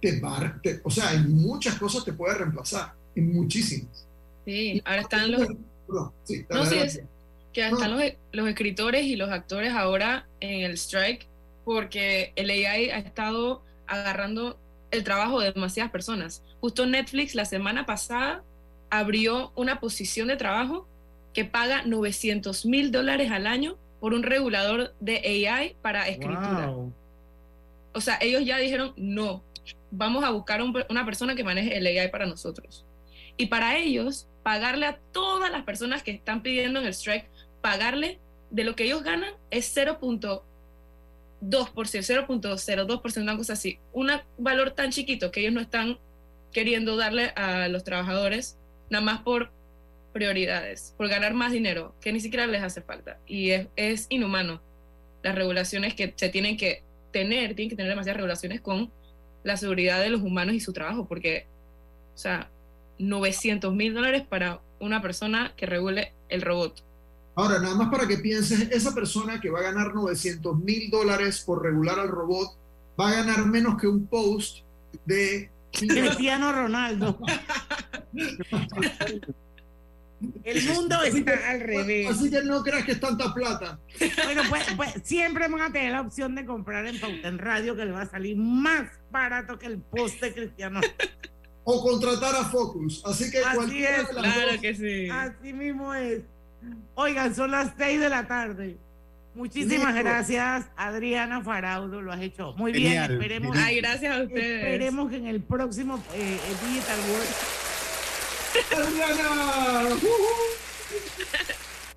[0.00, 4.06] te va, te- o sea, en muchas cosas te puede reemplazar, en muchísimas.
[4.44, 5.46] Sí, ahora están los...
[5.86, 7.00] Perdón, sí, No, sí, es
[7.52, 8.02] que están los,
[8.32, 11.26] los escritores y los actores ahora en el strike
[11.64, 14.58] porque el AI ha estado agarrando
[14.90, 16.42] el trabajo de demasiadas personas.
[16.60, 18.44] Justo Netflix la semana pasada
[18.90, 20.86] abrió una posición de trabajo
[21.32, 25.16] que paga 900 mil dólares al año por un regulador de
[25.48, 26.68] AI para escritura.
[26.68, 26.92] Wow.
[27.92, 29.42] O sea, ellos ya dijeron, no,
[29.90, 32.84] vamos a buscar un- una persona que maneje el AI para nosotros.
[33.36, 37.28] Y para ellos, pagarle a todas las personas que están pidiendo en el strike,
[37.60, 38.20] pagarle
[38.52, 40.44] de lo que ellos ganan es 0.2%,
[41.40, 43.80] 0.02%, una cosa así.
[43.92, 45.98] Un valor tan chiquito que ellos no están
[46.52, 48.56] queriendo darle a los trabajadores,
[48.88, 49.50] nada más por
[50.16, 53.18] prioridades, por ganar más dinero, que ni siquiera les hace falta.
[53.26, 54.62] Y es, es inhumano
[55.22, 58.90] las regulaciones que se tienen que tener, tienen que tener demasiadas regulaciones con
[59.44, 61.46] la seguridad de los humanos y su trabajo, porque,
[62.14, 62.48] o sea,
[62.98, 66.82] 900 mil dólares para una persona que regule el robot.
[67.34, 71.42] Ahora, nada más para que pienses, esa persona que va a ganar 900 mil dólares
[71.44, 72.56] por regular al robot
[72.98, 74.64] va a ganar menos que un post
[75.04, 77.18] de Cristiano Ronaldo.
[80.44, 82.08] El mundo está al revés.
[82.10, 83.78] Así que no creas que es tanta plata.
[84.24, 87.76] Bueno, pues, pues, siempre van a tener la opción de comprar en Pauta en Radio
[87.76, 90.80] que le va a salir más barato que el poste cristiano.
[91.64, 93.02] O contratar a Focus.
[93.04, 94.08] Así que Así cualquiera es.
[94.08, 95.08] de las dos- que sí.
[95.10, 96.22] Así mismo es.
[96.94, 98.78] Oigan, son las seis de la tarde.
[99.34, 100.08] Muchísimas Listo.
[100.08, 102.84] gracias, Adriana Faraudo, lo has hecho muy bien.
[102.92, 103.68] Genial, Esperemos, genial.
[103.68, 104.64] Ay, gracias a ustedes.
[104.64, 107.65] esperemos que en el próximo eh, Digital World.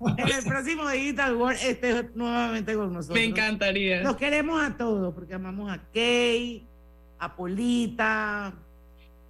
[0.00, 3.18] En el próximo Digital World esté nuevamente con nosotros.
[3.18, 4.02] Me encantaría.
[4.02, 6.66] Los queremos a todos porque amamos a Kay,
[7.18, 8.54] a Polita,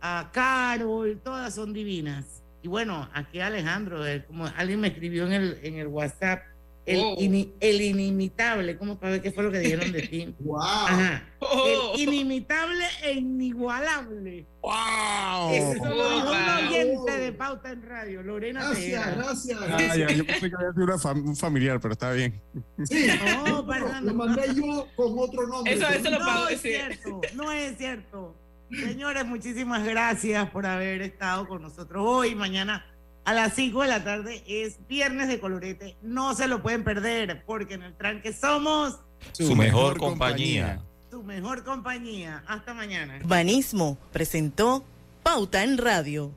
[0.00, 2.42] a Carol, todas son divinas.
[2.62, 6.42] Y bueno, aquí Alejandro, como alguien me escribió en el, en el WhatsApp,
[6.86, 7.16] el, Oh.
[7.18, 10.34] ini- el inimitable, como para ver qué fue lo que dijeron de ti.
[10.40, 10.60] ¡Wow!
[10.62, 11.28] Ajá.
[11.40, 11.92] Oh.
[11.96, 14.46] El inimitable e inigualable.
[14.62, 15.52] ¡Wow!
[15.52, 16.58] Es un Opa.
[16.68, 19.14] oyente de Pauta en Radio, Lorena Gracias, Tejeda.
[19.16, 19.58] gracias.
[19.62, 22.40] Ah, ya, yo pensé que había sido una fam- un familiar, pero está bien.
[22.84, 23.06] Sí,
[23.46, 24.06] No, perdón.
[24.06, 25.72] lo mandé yo con otro nombre.
[25.74, 26.68] Eso- eso lo no pago, es sí.
[26.68, 28.36] cierto, no es cierto.
[28.70, 32.34] Señores, muchísimas gracias por haber estado con nosotros hoy.
[32.34, 32.84] Mañana
[33.30, 35.96] a las 5 de la tarde es viernes de colorete.
[36.02, 38.98] No se lo pueden perder porque en el tranque somos
[39.30, 40.82] Su, mejor compañía.
[41.12, 42.42] su mejor compañía.
[42.48, 43.18] Hasta mañana.
[43.22, 44.84] Urbanismo presentó
[45.22, 46.32] Pauta en Radio.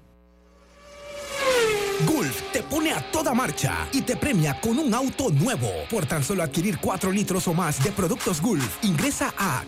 [2.05, 5.69] Gulf te pone a toda marcha y te premia con un auto nuevo.
[5.89, 9.61] Por tan solo adquirir 4 litros o más de productos Gulf, ingresa a